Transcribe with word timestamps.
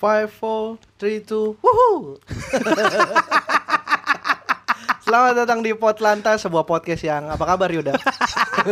Five, 0.00 0.32
four, 0.32 0.80
three, 0.96 1.20
two, 1.20 1.60
woohoo! 1.60 2.16
Selamat 5.04 5.44
datang 5.44 5.60
di 5.60 5.76
Potlanta, 5.76 6.40
sebuah 6.40 6.64
podcast 6.64 7.04
yang 7.04 7.28
apa 7.28 7.44
kabar 7.44 7.68
Yuda? 7.68 8.00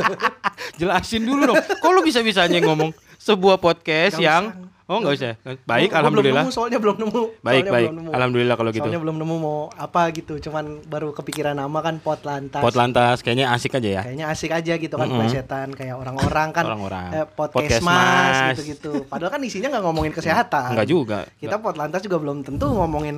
Jelasin 0.81 1.28
dulu 1.28 1.53
dong. 1.53 1.60
Kok 1.60 1.91
lu 1.92 2.01
bisa-bisanya 2.01 2.64
ngomong 2.64 2.96
sebuah 3.21 3.60
podcast 3.60 4.17
Nggak 4.17 4.24
yang 4.24 4.56
usah. 4.56 4.67
Oh, 4.89 4.99
enggak 4.99 5.15
usah. 5.15 5.35
Baik, 5.37 5.61
Gua- 5.61 5.87
gua 5.87 5.99
alhamdulillah. 6.01 6.41
Belum 6.41 6.49
nemu, 6.49 6.57
soalnya 6.57 6.79
belum 6.81 6.97
nemu. 6.97 7.23
Baik, 7.38 7.61
Soalnya 7.61 7.71
baik. 7.71 7.85
belum 7.85 7.95
nemu. 7.95 8.11
Alhamdulillah 8.11 8.57
kalau 8.57 8.71
gitu. 8.71 8.81
Soalnya 8.81 9.01
belum 9.05 9.17
nemu 9.21 9.37
mau 9.37 9.69
apa 9.71 10.01
gitu, 10.11 10.35
cuman 10.41 10.65
baru 10.83 11.13
kepikiran 11.13 11.55
nama 11.55 11.79
kan 11.79 11.95
Potlantas. 11.99 12.59
Potlantas 12.59 13.21
kayaknya 13.21 13.53
asik 13.53 13.74
aja 13.74 13.91
ya. 13.91 14.03
Kayaknya 14.03 14.27
asik 14.27 14.51
aja 14.51 14.73
gitu 14.74 14.91
kan 14.91 15.05
Mm-mm. 15.05 15.19
plesetan 15.21 15.71
kayak 15.71 15.95
orang-orang 15.95 16.51
kan 16.51 16.65
Orang-orang. 16.73 17.09
eh, 17.12 17.27
podcast, 17.29 17.84
mas 17.84 18.56
gitu-gitu. 18.56 19.05
Padahal 19.05 19.30
kan 19.30 19.41
isinya 19.43 19.69
nggak 19.70 19.84
ngomongin 19.84 20.10
kesehatan. 20.10 20.73
Enggak 20.73 20.88
juga. 20.88 21.18
Kita 21.37 21.59
Potlantas 21.59 22.01
juga 22.01 22.16
belum 22.16 22.41
tentu 22.41 22.66
ngomongin 22.66 23.15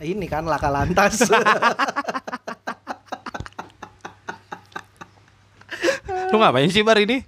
ini 0.00 0.26
kan 0.26 0.42
laka 0.42 0.68
lantas. 0.68 1.22
Lu 6.30 6.36
ngapain 6.36 6.66
sih 6.66 6.80
bar 6.80 6.98
ini? 6.98 7.22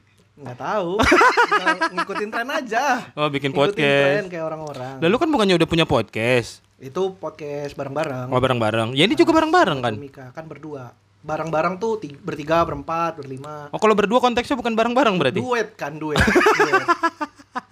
Nggak 0.44 0.58
tahu. 0.60 0.90
Tinggal 1.00 1.76
ngikutin 1.96 2.28
tren 2.28 2.48
aja. 2.48 2.84
Oh, 3.16 3.26
bikin 3.26 3.50
Ngikutin 3.50 3.72
podcast. 3.72 4.04
tren 4.12 4.24
kayak 4.28 4.44
orang-orang. 4.44 4.94
Lalu 5.00 5.16
kan 5.16 5.28
bukannya 5.28 5.54
udah 5.56 5.68
punya 5.68 5.84
podcast. 5.84 6.60
Itu 6.76 7.16
podcast 7.16 7.72
bareng-bareng. 7.72 8.28
Oh, 8.28 8.38
bareng-bareng. 8.38 8.92
Ya 8.92 9.08
ini 9.08 9.16
juga 9.16 9.32
bareng-bareng 9.32 9.78
kan. 9.80 9.94
Mika 9.96 10.30
kan 10.30 10.44
berdua. 10.44 10.92
Bareng-bareng 11.24 11.80
tuh 11.80 11.96
ti- 11.96 12.12
bertiga, 12.12 12.60
berempat, 12.60 13.16
berlima. 13.16 13.72
Oh, 13.72 13.80
kalau 13.80 13.96
berdua 13.96 14.20
konteksnya 14.20 14.54
bukan 14.54 14.76
bareng-bareng 14.76 15.16
berarti. 15.16 15.40
Duet 15.40 15.72
kan 15.72 15.96
duet. 15.96 16.20
duet. 16.60 16.84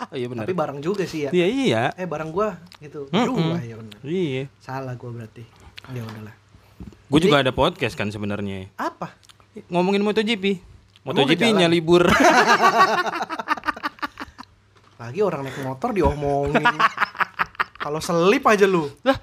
Oh, 0.08 0.16
iya 0.16 0.26
benar. 0.26 0.48
Tapi 0.48 0.56
bareng 0.56 0.80
juga 0.80 1.04
sih 1.04 1.28
ya. 1.28 1.30
Iya, 1.30 1.46
iya. 1.46 1.82
Eh 1.92 2.08
bareng 2.08 2.32
gua 2.32 2.56
gitu. 2.78 3.12
Mm-mm. 3.12 3.28
Berdua 3.28 3.58
ya 3.60 3.74
bener. 3.76 3.98
Iya. 4.00 4.42
Salah 4.56 4.96
gua 4.96 5.12
berarti. 5.12 5.44
Ya 5.92 6.00
udahlah. 6.00 6.32
Gue 7.12 7.20
juga 7.20 7.44
ada 7.44 7.52
podcast 7.52 7.92
kan 7.92 8.08
sebenarnya. 8.08 8.72
Apa? 8.74 9.12
Ngomongin 9.68 10.00
MotoGP. 10.00 10.64
MotoGP-nya 11.02 11.66
libur. 11.66 12.06
Lagi 15.02 15.18
orang 15.18 15.42
naik 15.42 15.58
motor 15.60 15.90
diomongin. 15.90 16.62
Kalau 17.74 17.98
selip 17.98 18.46
aja 18.46 18.64
lu. 18.64 18.86
lah, 19.02 19.18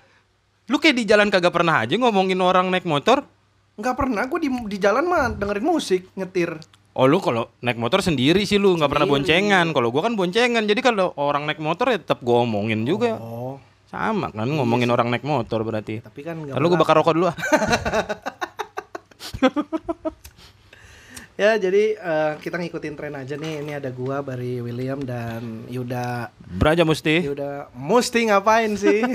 lu 0.68 0.76
kayak 0.76 0.94
di 0.94 1.04
jalan 1.08 1.32
kagak 1.32 1.50
pernah 1.50 1.80
aja 1.80 1.96
ngomongin 1.96 2.38
orang 2.38 2.68
naik 2.68 2.84
motor. 2.84 3.24
Nggak 3.80 3.96
pernah 3.96 4.28
gua 4.28 4.38
di 4.38 4.52
di 4.52 4.78
jalan 4.78 5.08
mah 5.08 5.32
dengerin 5.32 5.64
musik, 5.64 6.12
nyetir. 6.20 6.60
Oh 6.92 7.08
lu 7.08 7.24
kalau 7.24 7.48
naik 7.64 7.80
motor 7.80 8.04
sendiri 8.04 8.44
sih 8.44 8.60
lu 8.60 8.76
nggak 8.76 8.92
pernah 8.92 9.08
boncengan. 9.08 9.72
Kalau 9.72 9.88
gua 9.88 10.04
kan 10.04 10.20
boncengan. 10.20 10.68
Jadi 10.68 10.84
kalau 10.84 11.16
orang 11.16 11.48
naik 11.48 11.64
motor 11.64 11.88
ya 11.88 11.96
tetap 11.96 12.20
gua 12.20 12.44
omongin 12.44 12.84
juga. 12.84 13.16
Oh, 13.16 13.56
Sama 13.88 14.30
kan 14.30 14.46
ngomongin 14.46 14.92
orang 14.92 15.08
naik 15.08 15.24
motor 15.24 15.64
berarti. 15.64 16.04
tapi 16.04 16.22
kan 16.22 16.36
Lalu 16.44 16.66
gua 16.68 16.76
pernah. 16.76 16.84
bakar 16.84 16.96
rokok 17.00 17.14
dulu 17.16 17.26
ah. 17.32 17.38
Ya, 21.40 21.56
jadi 21.56 21.96
eh, 21.96 22.32
kita 22.44 22.60
ngikutin 22.60 23.00
tren 23.00 23.16
aja 23.16 23.40
nih. 23.40 23.64
Ini 23.64 23.80
ada 23.80 23.88
gua, 23.96 24.20
Bari 24.20 24.60
William 24.60 25.00
dan 25.00 25.64
Yuda. 25.72 26.36
Braja 26.36 26.84
Musti. 26.84 27.24
Yuda 27.24 27.72
mesti 27.72 28.28
ngapain 28.28 28.76
sih? 28.76 29.08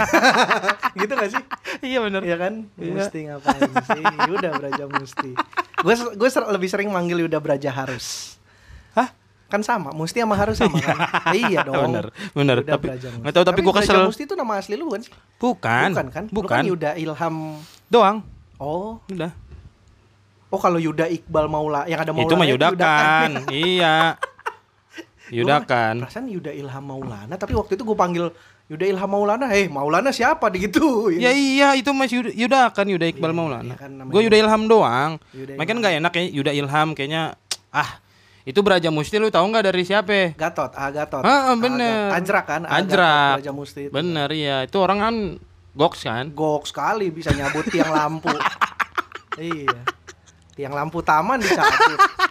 gitu 1.05 1.13
gak 1.13 1.37
sih? 1.37 1.43
iya 1.85 2.01
benar. 2.01 2.25
Iya 2.25 2.41
kan? 2.41 2.65
Iya. 2.81 2.93
Mesti 2.97 3.29
ngapain 3.29 3.69
sih? 3.69 4.03
Yuda 4.33 4.57
Braja 4.57 4.85
Musti. 4.89 5.37
Gue 5.85 5.95
gue 6.17 6.29
lebih 6.49 6.69
sering 6.73 6.89
manggil 6.89 7.29
Yuda 7.29 7.45
Braja 7.45 7.69
Harus. 7.69 8.41
Hah? 8.97 9.13
Kan 9.53 9.61
sama, 9.61 9.93
Musti 9.93 10.25
sama 10.25 10.41
Harus 10.41 10.57
sama 10.57 10.81
kan? 10.81 10.97
iya 11.37 11.61
dong. 11.69 11.93
Bener, 11.93 12.09
bener. 12.33 12.57
Yuda 12.65 12.73
Tapi 12.81 12.87
Musti. 12.89 13.09
nggak 13.21 13.35
tahu 13.37 13.45
tapi 13.45 13.61
gua 13.61 13.73
Braja 13.77 13.85
kesel. 13.85 14.09
Musti 14.09 14.23
itu 14.25 14.33
nama 14.33 14.53
asli 14.57 14.75
lu 14.81 14.89
bukan 14.89 15.05
sih? 15.05 15.13
Bukan. 15.37 15.89
Bukan 15.93 16.07
kan? 16.09 16.25
Bukan. 16.33 16.57
kan 16.57 16.65
Yuda 16.65 16.97
Ilham. 16.97 17.61
Doang. 17.93 18.25
Oh, 18.57 18.97
Udah. 19.13 19.29
Oh 20.55 20.61
kalau 20.63 20.79
Yuda 20.79 21.11
Iqbal 21.11 21.51
Maula 21.51 21.83
yang 21.91 21.99
ada 21.99 22.15
Maulana 22.15 22.31
Itu 22.31 22.35
mah 22.39 22.47
itu 22.47 22.55
Yudakan. 22.55 23.31
iya. 23.67 23.97
Yudakan. 25.35 25.95
Perasaan 26.07 26.29
Yuda 26.31 26.53
Ilham 26.55 26.85
Maulana, 26.85 27.35
tapi 27.35 27.57
waktu 27.57 27.75
itu 27.75 27.83
gue 27.83 27.97
panggil 27.97 28.31
Yuda 28.71 28.85
Ilham 28.87 29.11
Maulana, 29.11 29.51
eh 29.51 29.67
Maulana 29.67 30.15
siapa 30.15 30.53
gitu. 30.55 31.09
Ya 31.25 31.35
iya 31.35 31.75
itu 31.75 31.91
Mas 31.91 32.13
Yuda, 32.13 32.31
Yudakan 32.31 32.87
Yuda 32.95 33.07
Iqbal 33.11 33.33
Iya, 33.33 33.37
Maulana. 33.37 33.73
iya 33.75 33.77
kan 33.77 33.91
Gue 34.07 34.23
Yuda 34.29 34.37
Ilham 34.39 34.63
doang. 34.71 35.11
Yuda 35.35 35.59
Makanya 35.59 35.79
nggak 35.81 35.95
enak 36.05 36.13
ya 36.15 36.23
Yuda 36.31 36.53
Ilham 36.55 36.89
kayaknya 36.95 37.23
ah 37.75 37.99
itu 38.45 38.61
Braja 38.61 38.93
Musti 38.93 39.17
lu 39.17 39.33
tahu 39.33 39.49
nggak 39.49 39.65
dari 39.73 39.83
siapa? 39.89 40.37
Gatot, 40.37 40.77
ah 40.77 40.93
Gatot. 40.93 41.25
Ah, 41.25 41.57
bener. 41.57 42.13
Ajrak 42.13 42.45
kan? 42.45 42.63
Ah, 42.69 42.85
Ajrak. 42.85 43.41
Gatot, 43.41 43.41
Raja 43.41 43.53
Musti 43.57 43.81
itu. 43.89 43.93
Bener 43.93 44.29
iya, 44.37 44.69
itu 44.69 44.77
orang 44.77 44.99
kan 45.01 45.15
goks 45.73 46.05
kan. 46.05 46.29
Gok 46.37 46.69
sekali 46.69 47.09
bisa 47.09 47.33
nyabut 47.33 47.65
tiang 47.73 47.89
lampu. 47.89 48.29
iya. 49.41 49.81
Tiang 50.55 50.71
lampu 50.71 51.03
taman 51.03 51.43
dicabut. 51.43 51.99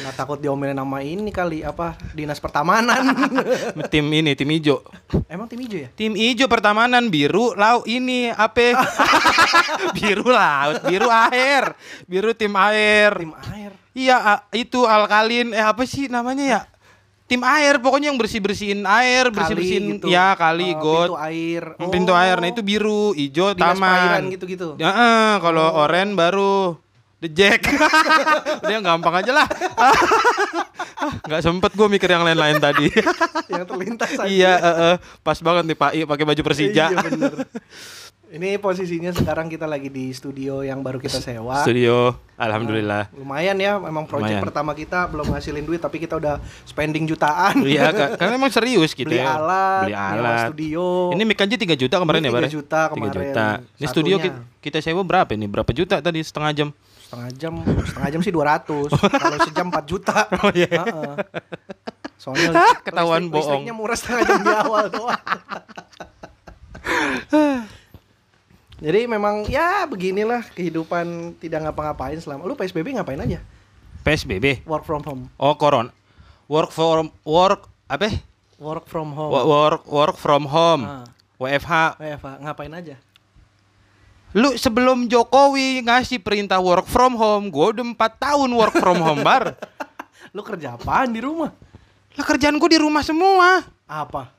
Nggak 0.00 0.16
takut 0.16 0.38
diomelin 0.40 0.72
nama 0.72 1.04
ini 1.04 1.28
kali 1.28 1.60
apa 1.60 1.92
dinas 2.16 2.40
pertamanan. 2.40 3.12
tim 3.92 4.08
ini 4.08 4.32
tim 4.32 4.48
ijo. 4.48 4.80
Emang 5.28 5.44
tim 5.44 5.60
hijau 5.60 5.76
ya? 5.76 5.88
Tim 5.92 6.16
ijo 6.16 6.48
pertamanan 6.48 7.12
biru 7.12 7.52
laut 7.52 7.84
ini 7.84 8.32
apa? 8.32 8.80
biru 9.98 10.32
laut, 10.32 10.80
biru 10.88 11.10
air. 11.10 11.76
Biru 12.08 12.32
tim 12.32 12.56
air. 12.56 13.12
Tim 13.12 13.34
air. 13.52 13.72
Iya, 13.92 14.46
itu 14.56 14.88
alkalin 14.88 15.52
eh 15.52 15.66
apa 15.66 15.84
sih 15.84 16.08
namanya 16.08 16.44
ya? 16.46 16.60
Tim 17.30 17.46
air 17.46 17.78
pokoknya 17.78 18.10
yang 18.10 18.18
bersih-bersihin 18.18 18.82
air, 18.82 19.30
bersih-bersihin 19.30 20.02
gitu. 20.02 20.10
ya 20.10 20.34
kali 20.34 20.74
Oh, 20.74 20.82
got. 20.82 21.06
Pintu 21.06 21.18
air. 21.22 21.62
Pintu 21.78 22.12
air. 22.12 22.36
Nah, 22.42 22.50
itu 22.50 22.58
biru, 22.58 23.14
hijau 23.14 23.54
Dinas 23.54 23.78
taman. 23.78 24.34
gitu-gitu. 24.34 24.74
Ya, 24.82 24.90
eh, 24.90 25.32
kalau 25.38 25.70
oren 25.78 26.18
baru 26.18 26.74
The 27.20 27.30
Jack. 27.30 27.70
Udah 28.66 28.72
yang 28.74 28.82
gampang 28.82 29.22
aja 29.22 29.30
lah. 29.30 29.46
Ah, 29.78 29.94
Nggak 31.28 31.42
sempet 31.44 31.70
gue 31.76 31.86
mikir 31.86 32.08
yang 32.08 32.26
lain-lain 32.26 32.58
tadi. 32.58 32.90
yang 33.52 33.62
terlintas 33.62 34.10
aja. 34.10 34.26
iya, 34.26 34.52
eh, 34.58 34.76
eh, 34.90 34.94
pas 35.22 35.38
banget 35.38 35.70
nih 35.70 35.76
Pak 35.78 35.90
pakai 36.10 36.24
baju 36.26 36.42
Persija. 36.42 36.84
Iya 36.90 36.98
bener. 36.98 37.32
Ini 38.30 38.62
posisinya 38.62 39.10
sekarang 39.10 39.50
kita 39.50 39.66
lagi 39.66 39.90
di 39.90 40.14
studio 40.14 40.62
yang 40.62 40.86
baru 40.86 40.96
kita 40.96 41.18
sewa. 41.18 41.66
Studio, 41.66 42.14
alhamdulillah. 42.38 43.10
Lumayan 43.10 43.58
ya, 43.58 43.74
memang 43.74 44.06
proyek 44.06 44.38
pertama 44.40 44.70
kita 44.70 45.10
belum 45.10 45.34
ngasilin 45.34 45.66
duit 45.66 45.82
tapi 45.82 45.98
kita 45.98 46.14
udah 46.14 46.38
spending 46.62 47.04
jutaan. 47.04 47.58
Iya, 47.60 47.90
karena 48.22 48.38
emang 48.38 48.48
serius 48.48 48.94
gitu 48.94 49.10
beli 49.10 49.18
ya. 49.18 49.34
alat, 49.34 49.82
Beli 49.82 49.94
alat. 49.98 50.46
studio. 50.46 51.10
Ini 51.10 51.22
mic 51.26 51.42
aja 51.42 51.56
3 51.58 51.74
juta 51.74 51.94
kemarin 51.98 52.20
Ini 52.20 52.28
ya, 52.28 52.32
Bare? 52.32 52.46
3 52.46 52.54
juta 52.54 52.80
3 52.80 52.92
kemarin. 52.94 53.10
juta. 53.10 53.46
Ini 53.74 53.86
studio 53.90 54.14
Satunya. 54.14 54.24
kita, 54.24 54.38
kita 54.62 54.78
sewa 54.80 55.02
berapa 55.02 55.30
ini? 55.34 55.46
Berapa 55.46 55.70
juta 55.72 55.98
tadi 55.98 56.22
setengah 56.22 56.52
jam? 56.54 56.68
setengah 57.02 57.30
jam, 57.34 57.52
setengah 57.82 58.08
jam 58.08 58.20
sih 58.22 58.30
200. 58.30 58.94
Kalau 59.26 59.36
sejam 59.42 59.66
4 59.68 59.82
juta. 59.84 60.16
Oh 60.38 60.54
iya. 60.54 60.70
Heeh. 60.70 61.14
Soalnya 62.14 62.46
listrik- 62.54 62.82
Ketahuan 62.86 63.18
listrik- 63.18 63.34
bohong. 63.34 63.42
Listriknya 63.58 63.74
murah 63.74 63.96
setengah 63.98 64.22
jam 64.22 64.38
di 64.38 64.52
awal 64.54 64.84
doang. 64.86 65.22
Jadi 68.80 69.04
memang 69.04 69.44
ya 69.44 69.84
beginilah 69.84 70.48
kehidupan 70.56 71.36
tidak 71.36 71.68
ngapa-ngapain 71.68 72.16
selama 72.16 72.48
lu 72.48 72.56
PSBB 72.56 72.96
ngapain 72.96 73.20
aja? 73.20 73.44
PSBB. 74.00 74.64
Work 74.64 74.88
from 74.88 75.04
home. 75.04 75.22
Oh, 75.36 75.52
koron. 75.52 75.92
Work 76.48 76.72
from 76.72 77.12
work 77.22 77.68
apa? 77.84 78.08
Work 78.56 78.88
from 78.88 79.12
home. 79.12 79.30
Wo- 79.30 79.46
Work 79.46 79.84
work 79.84 80.16
from 80.16 80.48
home. 80.48 80.82
Ah. 80.88 81.04
WFH. 81.36 82.00
Pak, 82.20 82.36
ngapain 82.40 82.72
aja? 82.72 82.96
Lu 84.32 84.56
sebelum 84.56 85.08
Jokowi 85.08 85.82
ngasih 85.82 86.20
perintah 86.20 86.60
work 86.60 86.86
from 86.86 87.16
home, 87.16 87.48
gua 87.50 87.74
udah 87.74 87.82
4 87.82 87.96
tahun 88.16 88.50
work 88.52 88.74
from 88.76 89.00
home, 89.00 89.20
Bar. 89.20 89.56
Lu 90.36 90.40
kerja 90.40 90.78
apaan 90.78 91.10
di 91.10 91.18
rumah? 91.18 91.50
Lah 92.14 92.24
kerjaan 92.24 92.54
gua 92.56 92.70
di 92.70 92.78
rumah 92.78 93.02
semua. 93.02 93.66
Apa? 93.84 94.30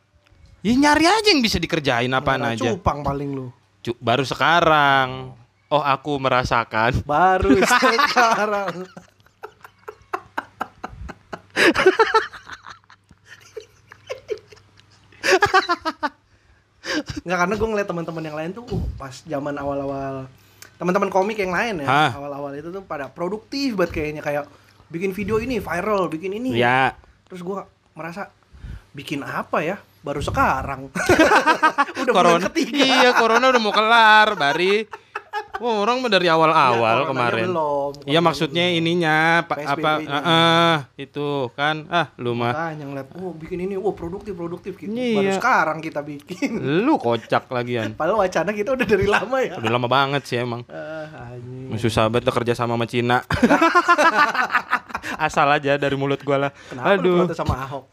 Ya 0.64 0.74
nyari 0.74 1.06
aja 1.06 1.30
yang 1.34 1.44
bisa 1.44 1.58
dikerjain 1.58 2.10
apaan 2.10 2.40
Merah 2.40 2.56
aja. 2.56 2.70
Cupang 2.72 3.04
paling 3.04 3.30
lu. 3.36 3.50
Cu- 3.82 3.98
baru 3.98 4.22
sekarang. 4.22 5.34
Oh, 5.72 5.80
aku 5.82 6.20
merasakan. 6.20 7.00
Baru 7.08 7.56
sekarang. 7.64 8.84
Nggak 17.22 17.38
karena 17.38 17.54
gue 17.56 17.68
ngeliat 17.70 17.88
teman-teman 17.88 18.24
yang 18.26 18.38
lain 18.38 18.52
tuh 18.52 18.66
uh, 18.68 18.84
pas 18.98 19.14
zaman 19.24 19.54
awal-awal 19.56 20.26
teman-teman 20.82 21.14
komik 21.14 21.38
yang 21.38 21.54
lain 21.54 21.86
ya 21.86 21.88
Hah? 21.88 22.10
awal-awal 22.18 22.58
itu 22.58 22.74
tuh 22.74 22.82
pada 22.82 23.06
produktif 23.06 23.78
banget 23.78 23.94
kayaknya 23.94 24.22
kayak 24.26 24.50
bikin 24.90 25.14
video 25.14 25.38
ini 25.38 25.62
viral 25.62 26.10
bikin 26.10 26.34
ini 26.34 26.58
Ya, 26.58 26.98
terus 27.30 27.46
gue 27.46 27.54
merasa 27.94 28.34
bikin 28.92 29.22
apa 29.22 29.62
ya 29.62 29.78
baru 30.02 30.18
sekarang 30.20 30.90
udah 32.02 32.14
corona. 32.14 32.46
ketiga 32.50 32.82
Iya, 32.82 33.10
corona 33.14 33.46
udah 33.48 33.62
mau 33.62 33.70
kelar, 33.70 34.34
Bari. 34.34 34.90
Wah, 35.62 35.78
orang 35.78 36.02
dari 36.10 36.26
awal-awal 36.26 36.98
Ya, 36.98 37.08
kemarin. 37.08 37.46
belum, 37.48 37.92
Iya 38.04 38.20
maksudnya 38.20 38.66
belum. 38.66 38.80
ininya 38.82 39.16
pa- 39.46 39.62
apa 39.64 39.92
eh, 40.02 40.12
eh, 40.12 40.76
itu 41.00 41.28
kan 41.54 41.86
ah 41.88 42.12
lu 42.18 42.34
mah 42.34 42.74
ngeliat, 42.74 43.14
oh 43.16 43.32
bikin 43.32 43.64
ini, 43.64 43.78
oh 43.78 43.94
produktif, 43.94 44.34
produktif 44.34 44.76
gitu. 44.76 44.92
Iya. 44.92 45.16
Baru 45.16 45.32
sekarang 45.32 45.78
kita 45.80 46.02
bikin. 46.02 46.60
lu 46.84 46.98
kocak 46.98 47.48
lagian. 47.48 47.94
Padahal 48.00 48.20
wacana 48.20 48.52
kita 48.52 48.74
udah 48.74 48.84
dari 48.84 49.06
lama 49.06 49.38
ya. 49.40 49.56
Udah 49.56 49.72
lama 49.72 49.88
banget 49.88 50.26
sih 50.26 50.36
emang. 50.36 50.66
Anjing. 50.68 51.78
Susah 51.78 52.10
banget 52.10 52.28
tuh 52.28 52.36
kerja 52.36 52.54
sama 52.54 52.74
sama 52.74 52.84
Cina. 52.84 53.22
Asal 55.22 55.48
aja 55.48 55.78
dari 55.78 55.94
mulut 55.94 56.20
gua 56.22 56.50
lah. 56.50 56.52
Kenapa 56.68 56.98
Aduh. 56.98 57.30
sama 57.32 57.56
Ahok? 57.62 57.84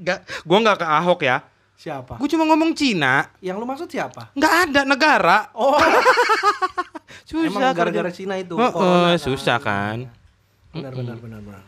Enggak, 0.00 0.18
gua 0.48 0.58
nggak 0.64 0.76
ke 0.80 0.86
Ahok 0.88 1.20
ya. 1.20 1.36
Siapa? 1.76 2.16
Gua 2.16 2.28
cuma 2.28 2.44
ngomong 2.48 2.72
Cina. 2.72 3.28
Yang 3.44 3.56
lu 3.60 3.66
maksud 3.68 3.88
siapa? 3.88 4.32
Nggak 4.32 4.54
ada 4.64 4.80
negara. 4.88 5.38
Oh, 5.52 5.76
Susah. 7.28 7.46
emang 7.46 7.76
gara-gara. 7.76 8.08
Cina 8.08 8.40
itu. 8.40 8.56
Heeh, 8.56 8.72
corona 8.72 9.12
kan. 9.12 9.20
susah 9.20 9.58
kan. 9.60 9.98
Benar, 10.72 10.92
benar, 10.96 11.16
benar, 11.20 11.40
benar. 11.44 11.62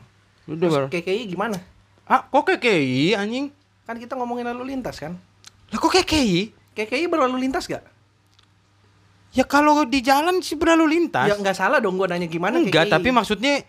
Udah 0.49 0.69
baru. 0.69 0.87
KKI 0.89 1.23
gimana? 1.29 1.57
Ah, 2.09 2.25
kok 2.25 2.45
KKI 2.49 3.15
anjing? 3.15 3.53
Kan 3.85 4.01
kita 4.01 4.17
ngomongin 4.17 4.49
lalu 4.49 4.75
lintas 4.75 4.97
kan? 4.99 5.15
Lah 5.71 5.79
kok 5.79 5.93
KKI? 5.93 6.51
KKI 6.73 7.05
berlalu 7.07 7.47
lintas 7.47 7.69
gak? 7.69 7.85
Ya 9.33 9.49
kalau 9.49 9.89
di 9.89 10.05
jalan 10.05 10.45
sih 10.45 10.57
berlalu 10.57 10.99
lintas. 10.99 11.25
Ya 11.25 11.37
nggak 11.37 11.57
salah 11.57 11.81
dong 11.81 11.97
gua 11.97 12.05
nanya 12.11 12.29
gimana 12.29 12.61
Enggak, 12.61 12.85
KKI. 12.89 12.93
tapi 12.93 13.09
maksudnya 13.09 13.65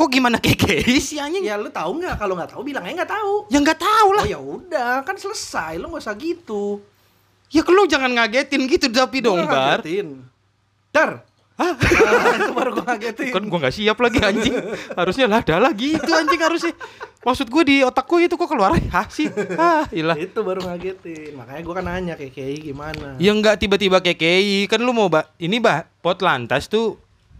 kok 0.00 0.08
gimana 0.08 0.40
KKI 0.40 0.96
sih 0.96 1.20
anjing? 1.20 1.44
Ya, 1.44 1.60
Ya 1.60 1.60
lu 1.60 1.68
tahu 1.68 2.00
nggak? 2.00 2.16
Kalau 2.16 2.32
nggak 2.32 2.56
tahu 2.56 2.62
bilang 2.64 2.88
aja 2.88 3.04
nggak 3.04 3.12
tahu. 3.12 3.32
nggak 3.52 3.80
tahu 3.84 4.08
lah. 4.16 4.24
Oh 4.24 4.28
ya 4.32 4.40
udah, 4.40 5.04
kan 5.04 5.20
selesai. 5.20 5.76
Lu 5.76 5.92
nggak 5.92 6.00
usah 6.00 6.16
gitu. 6.16 6.80
Ya 7.52 7.60
lu 7.66 7.84
jangan 7.84 8.08
ngagetin 8.14 8.64
gitu 8.64 8.88
tapi 8.88 9.20
dong, 9.20 9.44
Bar. 9.44 9.84
ngagetin. 9.84 10.24
Dar. 10.94 11.26
Hah? 11.60 11.76
Ah, 11.76 12.32
itu 12.40 12.52
baru 12.56 12.70
gua 12.72 12.84
ngagetin. 12.96 13.32
Kan 13.36 13.44
gua 13.44 13.58
nggak 13.60 13.74
siap 13.76 13.98
lagi 14.00 14.18
anjing. 14.24 14.54
Harusnya 14.96 15.26
lah 15.28 15.44
ada 15.44 15.60
lagi 15.60 15.92
itu 15.92 16.08
anjing 16.08 16.40
harusnya. 16.40 16.72
Maksud 17.20 17.52
gua 17.52 17.62
di 17.68 17.84
otak 17.84 18.08
gua 18.08 18.24
itu 18.24 18.32
kok 18.32 18.48
keluar 18.48 18.72
hah 18.72 19.06
sih. 19.12 19.28
Ah, 19.60 19.84
ilah. 19.92 20.16
Itu 20.16 20.40
baru 20.40 20.64
ngagetin. 20.64 21.36
Makanya 21.36 21.60
gua 21.60 21.74
kan 21.76 21.84
nanya 21.84 22.14
KKI 22.16 22.72
gimana. 22.72 23.20
Ya 23.20 23.36
enggak 23.36 23.60
tiba-tiba 23.60 24.00
KKI 24.00 24.72
kan 24.72 24.80
lu 24.80 24.96
mau 24.96 25.12
ba 25.12 25.28
ini 25.36 25.60
bah 25.60 25.84
pot 26.00 26.16
lantas 26.24 26.64
tuh 26.64 26.96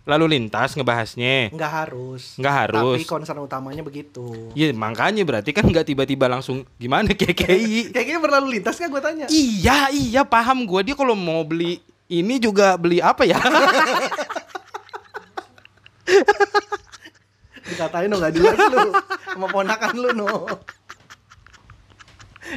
lalu 0.09 0.37
lintas 0.37 0.73
ngebahasnya. 0.77 1.53
Nggak 1.53 1.73
harus. 1.73 2.37
Nggak 2.41 2.55
harus. 2.67 2.99
Tapi 3.01 3.09
concern 3.09 3.39
utamanya 3.45 3.83
begitu. 3.85 4.53
Ya 4.57 4.73
makanya 4.73 5.25
berarti 5.25 5.53
kan 5.53 5.69
nggak 5.69 5.87
tiba-tiba 5.93 6.27
langsung 6.29 6.65
gimana 6.81 7.13
KKI. 7.13 7.93
KKI 7.93 8.19
berlalu 8.25 8.61
lintas 8.61 8.81
kan 8.81 8.89
gua 8.89 9.03
tanya. 9.05 9.27
iya 9.29 9.93
iya 9.93 10.23
paham 10.25 10.65
gua 10.65 10.81
dia 10.81 10.97
kalau 10.97 11.13
mau 11.13 11.45
beli 11.45 11.81
ini 12.11 12.41
juga 12.41 12.75
beli 12.81 12.99
apa 12.99 13.29
ya? 13.29 13.39
Dikatain 17.71 18.11
dong 18.11 18.19
nggak 18.19 18.35
jelas 18.35 18.59
lu. 18.59 18.91
Sama 19.31 19.47
ponakan 19.47 19.95
lu 19.95 20.11
no. 20.17 20.49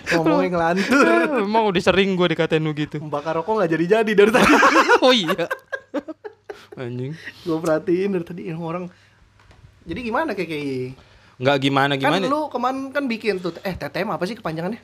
Ngomongin 0.09 0.49
ngelantur. 0.49 1.45
Emang 1.45 1.69
udah 1.69 1.81
sering 1.83 2.17
gua 2.17 2.25
dikatain 2.31 2.65
begitu. 2.65 2.97
Membakar 2.97 3.37
rokok 3.37 3.61
nggak 3.61 3.71
jadi-jadi 3.77 4.11
dari 4.17 4.31
tadi. 4.33 4.53
oh 5.05 5.13
iya. 5.13 5.45
Anjing. 6.75 7.13
gue 7.17 7.57
perhatiin 7.59 8.09
dari 8.13 8.25
tadi 8.25 8.41
orang. 8.53 8.87
Jadi 9.83 9.99
gimana 9.99 10.31
KKI? 10.31 10.95
Nggak 11.41 11.57
gimana 11.59 11.93
gimana. 11.99 12.23
Kan 12.23 12.31
lu 12.31 12.41
kemarin 12.47 12.79
kan 12.93 13.03
bikin 13.09 13.41
tuh 13.41 13.51
eh 13.65 13.75
TTM 13.75 14.13
apa 14.15 14.23
sih 14.23 14.37
kepanjangannya? 14.37 14.79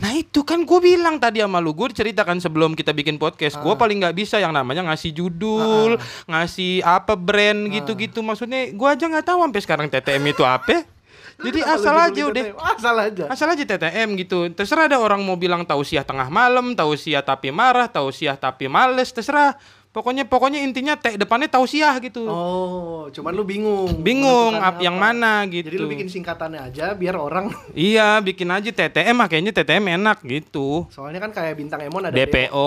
Nah 0.00 0.08
itu 0.16 0.40
kan 0.40 0.64
gue 0.64 0.80
bilang 0.80 1.20
tadi 1.20 1.44
sama 1.44 1.60
lu 1.60 1.76
Gue 1.76 1.92
ceritakan 1.92 2.40
sebelum 2.40 2.72
kita 2.72 2.96
bikin 2.96 3.20
podcast 3.20 3.60
Gue 3.60 3.76
paling 3.76 4.00
nggak 4.00 4.16
bisa 4.16 4.40
yang 4.40 4.56
namanya 4.56 4.88
ngasih 4.88 5.12
judul 5.12 6.00
Ngasih 6.24 6.80
apa 6.80 7.12
brand 7.12 7.68
gitu-gitu 7.68 8.24
Maksudnya 8.24 8.72
gue 8.72 8.88
aja 8.88 9.04
nggak 9.04 9.26
tahu 9.28 9.44
sampai 9.44 9.60
sekarang 9.60 9.86
TTM 9.92 10.24
itu 10.32 10.42
apa 10.48 10.88
Jadi 11.44 11.60
asal 11.60 11.92
aja 11.92 12.22
udah 12.24 12.44
Asal 12.72 12.96
aja. 12.96 13.24
Asal 13.28 13.48
aja 13.52 13.62
TTM 13.68 14.16
gitu 14.16 14.48
Terserah 14.56 14.88
ada 14.88 14.96
orang 14.96 15.20
mau 15.20 15.36
bilang 15.36 15.60
tausiah 15.68 16.08
tengah 16.08 16.32
malam 16.32 16.72
Tausiah 16.72 17.20
tapi 17.20 17.52
marah 17.52 17.84
Tausiah 17.84 18.40
tapi 18.40 18.72
males 18.72 19.12
Terserah 19.12 19.60
Pokoknya 19.92 20.24
pokoknya 20.24 20.56
intinya 20.58 20.96
T 20.96 21.14
depannya 21.14 21.46
tausiah 21.46 21.92
gitu 21.98 22.24
Oh, 22.24 23.12
cuman 23.12 23.28
lu 23.30 23.44
bingung. 23.44 24.00
Bingung 24.00 24.56
menentukan 24.56 24.72
ap 24.72 24.80
yang 24.80 24.96
apa. 24.96 25.04
mana 25.06 25.32
gitu 25.44 25.68
Jadi 25.68 25.76
lu 25.76 25.86
bikin 25.86 26.08
singkatannya 26.08 26.60
aja 26.64 26.96
biar 26.96 27.12
orang 27.12 27.52
Iya 27.76 28.16
bikin 28.18 28.48
aja 28.48 28.64
TTM 28.66 29.12
ah, 29.14 29.28
Kayaknya 29.28 29.52
TTM 29.52 29.84
enak 29.94 30.24
gitu 30.24 30.88
soalnya 30.88 31.20
kan 31.20 31.30
kayak 31.30 31.54
bintang 31.54 31.80
Emon 31.82 32.02
ada 32.02 32.16
DPO, 32.16 32.66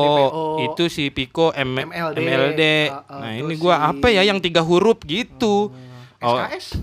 itu 0.63 0.83
si 0.85 1.09
Pico 1.09 1.49
M 1.51 1.81
MLD. 1.83 2.15
MLD. 2.15 2.61
Uh, 2.85 2.93
uh, 2.93 3.17
nah, 3.17 3.31
terus 3.33 3.41
ini 3.41 3.53
gua 3.55 3.73
si- 3.73 3.81
Hmm. 3.81 3.91
apa 3.91 4.07
ya 4.07 4.21
yang 4.23 4.37
tiga 4.37 4.61
huruf 4.61 5.01
gitu. 5.01 5.73
Oh, 6.19 6.37
SKS. 6.39 6.77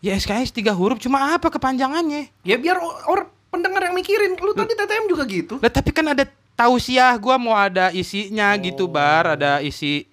ya 0.00 0.12
SKS 0.14 0.50
tiga 0.50 0.72
huruf 0.72 0.96
cuma 0.98 1.30
apa 1.30 1.48
kepanjangannya? 1.48 2.32
Ya 2.42 2.56
biar 2.56 2.74
orang 2.80 3.28
pendengar 3.48 3.84
yang 3.84 3.92
mikirin. 3.92 4.32
Lu 4.34 4.52
tadi 4.52 4.72
TTM 4.72 5.04
juga 5.06 5.22
gitu. 5.24 5.54
Lah 5.58 5.68
tapi 5.68 5.90
kan 5.90 6.08
ada 6.08 6.24
tausiah 6.54 7.14
gua 7.16 7.36
mau 7.36 7.52
ada 7.52 7.88
isinya 7.90 8.52
gitu 8.56 8.84
Oh. 8.84 8.92
bar, 8.92 9.34
ada 9.34 9.58
isi 9.58 10.04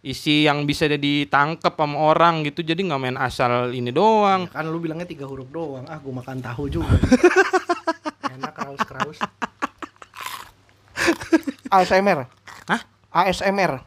isi 0.00 0.44
yang 0.44 0.62
bisa 0.62 0.84
ditangkep 0.86 1.72
sama 1.72 1.96
orang 1.98 2.44
gitu. 2.44 2.60
Jadi 2.60 2.84
nggak 2.84 3.00
main 3.00 3.16
asal 3.16 3.70
ini 3.70 3.88
doang. 3.88 4.46
Kan 4.46 4.66
lu 4.66 4.76
bilangnya 4.76 5.04
tiga 5.04 5.24
huruf 5.24 5.48
doang. 5.48 5.84
Ah, 5.86 5.96
gua 5.96 6.20
makan 6.20 6.38
tahu 6.38 6.68
juga. 6.68 6.92
Enak 8.34 8.52
kraus-kraus. 8.52 9.18
ASMR. 11.68 12.28
Hah? 12.66 12.80
ASMR. 13.10 13.82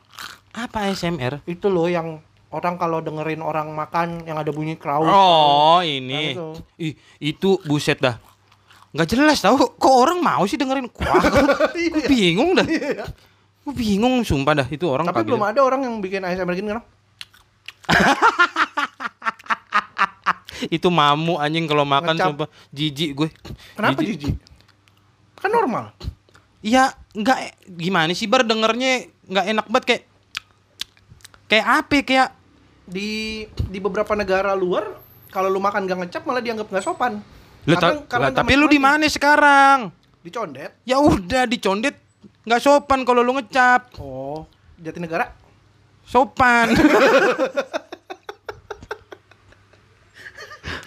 Apa 0.51 0.89
SMR? 0.89 1.39
Itu 1.45 1.69
loh 1.69 1.85
yang 1.85 2.19
orang 2.49 2.75
kalau 2.75 2.99
dengerin 2.99 3.39
orang 3.39 3.69
makan 3.69 4.25
yang 4.25 4.35
ada 4.35 4.49
bunyi 4.49 4.73
kraus. 4.73 5.05
Oh, 5.05 5.77
Nah, 5.77 5.85
ini. 5.85 6.33
itu. 6.33 6.47
Ih, 6.79 6.93
itu 7.21 7.61
buset 7.63 7.99
dah. 7.99 8.17
Nggak 8.97 9.13
jelas 9.13 9.37
tahu. 9.45 9.77
Kok 9.77 9.93
orang 9.93 10.17
mau 10.25 10.41
sih 10.49 10.57
dengerin? 10.57 10.89
Wah, 10.89 11.21
gue 11.93 12.03
bingung 12.09 12.57
dah. 12.57 12.65
Gue 13.61 13.73
bingung 13.77 14.25
sumpah 14.25 14.57
dah 14.57 14.67
itu 14.73 14.89
orang 14.89 15.05
Tapi 15.05 15.21
belum 15.21 15.45
ada 15.45 15.61
orang 15.61 15.85
yang 15.85 16.01
bikin 16.01 16.25
ASMR 16.25 16.57
gini 16.57 16.73
kan? 16.73 16.81
itu 20.73 20.89
mamu 20.89 21.37
anjing 21.37 21.69
kalau 21.69 21.85
makan 21.85 22.17
Ngecap. 22.17 22.27
sumpah 22.33 22.47
jijik 22.73 23.13
gue. 23.13 23.29
Kenapa 23.77 24.01
jijik? 24.01 24.33
Kan 25.37 25.53
normal. 25.53 25.93
Iya, 26.65 26.89
nggak 27.13 27.37
e- 27.37 27.55
gimana 27.77 28.17
sih 28.17 28.25
bar 28.25 28.41
dengernya 28.41 29.13
nggak 29.29 29.45
enak 29.45 29.65
banget 29.69 29.85
kayak 29.85 30.03
kayak 31.45 31.65
apa 31.69 31.93
ya, 31.93 32.03
kayak 32.03 32.29
Di 32.87 33.09
di 33.45 33.77
beberapa 33.77 34.17
negara 34.17 34.57
luar 34.57 34.97
kalau 35.29 35.51
lu 35.51 35.59
makan 35.59 35.85
gak 35.85 36.07
ngecap 36.07 36.23
malah 36.25 36.41
dianggap 36.41 36.71
nggak 36.71 36.81
sopan. 36.81 37.21
Lah, 37.67 37.75
Karena- 37.75 37.99
ta- 38.01 38.17
lah, 38.17 38.31
tapi 38.31 38.55
lu 38.55 38.65
di 38.65 38.79
mana 38.79 39.03
sekarang? 39.05 39.91
Dicondet. 40.23 40.71
Ya 40.83 40.97
udah 40.97 41.43
dicondet 41.43 41.99
nggak 42.41 42.63
sopan 42.63 43.03
kalau 43.03 43.19
lu 43.19 43.35
ngecap. 43.35 43.91
Oh, 43.99 44.47
Jatinegara. 44.77 45.35
Sopan. 46.01 46.71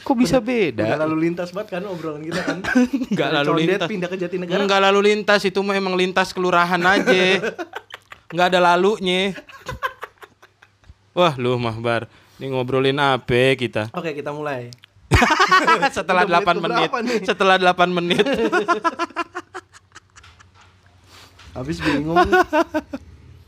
Kok 0.01 0.17
bisa 0.17 0.41
beda? 0.41 0.99
lalu 0.99 1.29
lintas 1.29 1.53
banget 1.53 1.79
kan 1.79 1.83
obrolan 1.87 2.21
kita 2.21 2.43
kan. 2.43 2.59
Nggak 3.15 3.29
Dari 3.29 3.37
lalu 3.39 3.49
Condet 3.49 3.69
lintas. 3.71 3.89
pindah 3.89 4.09
ke 4.09 4.17
Jatinegara. 4.19 4.59
Enggak 4.59 4.81
lalu 4.83 5.01
lintas 5.07 5.41
itu 5.45 5.61
mah 5.61 5.77
emang 5.77 5.95
lintas 5.95 6.35
kelurahan 6.35 6.81
aja. 6.81 7.23
Enggak 8.33 8.47
ada 8.51 8.59
lalunya. 8.59 9.37
Wah, 11.13 11.37
lu 11.37 11.55
mah 11.57 11.77
bar. 11.79 12.11
Ini 12.37 12.51
ngobrolin 12.51 12.97
apa 12.97 13.55
kita? 13.55 13.93
Oke, 13.93 14.11
kita 14.11 14.33
mulai. 14.33 14.73
Setelah 15.97 16.23
Udah 16.25 16.41
menit 16.41 16.91
8 16.91 16.99
menit. 16.99 17.21
Setelah 17.25 17.57
8 17.75 17.97
menit. 17.97 18.25
Habis 21.51 21.79
bingung. 21.83 22.17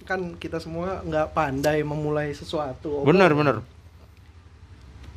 kan 0.03 0.35
kita 0.35 0.59
semua 0.59 1.01
nggak 1.07 1.31
pandai 1.31 1.81
memulai 1.87 2.35
sesuatu. 2.35 3.07
bener, 3.07 3.31
bener. 3.33 3.57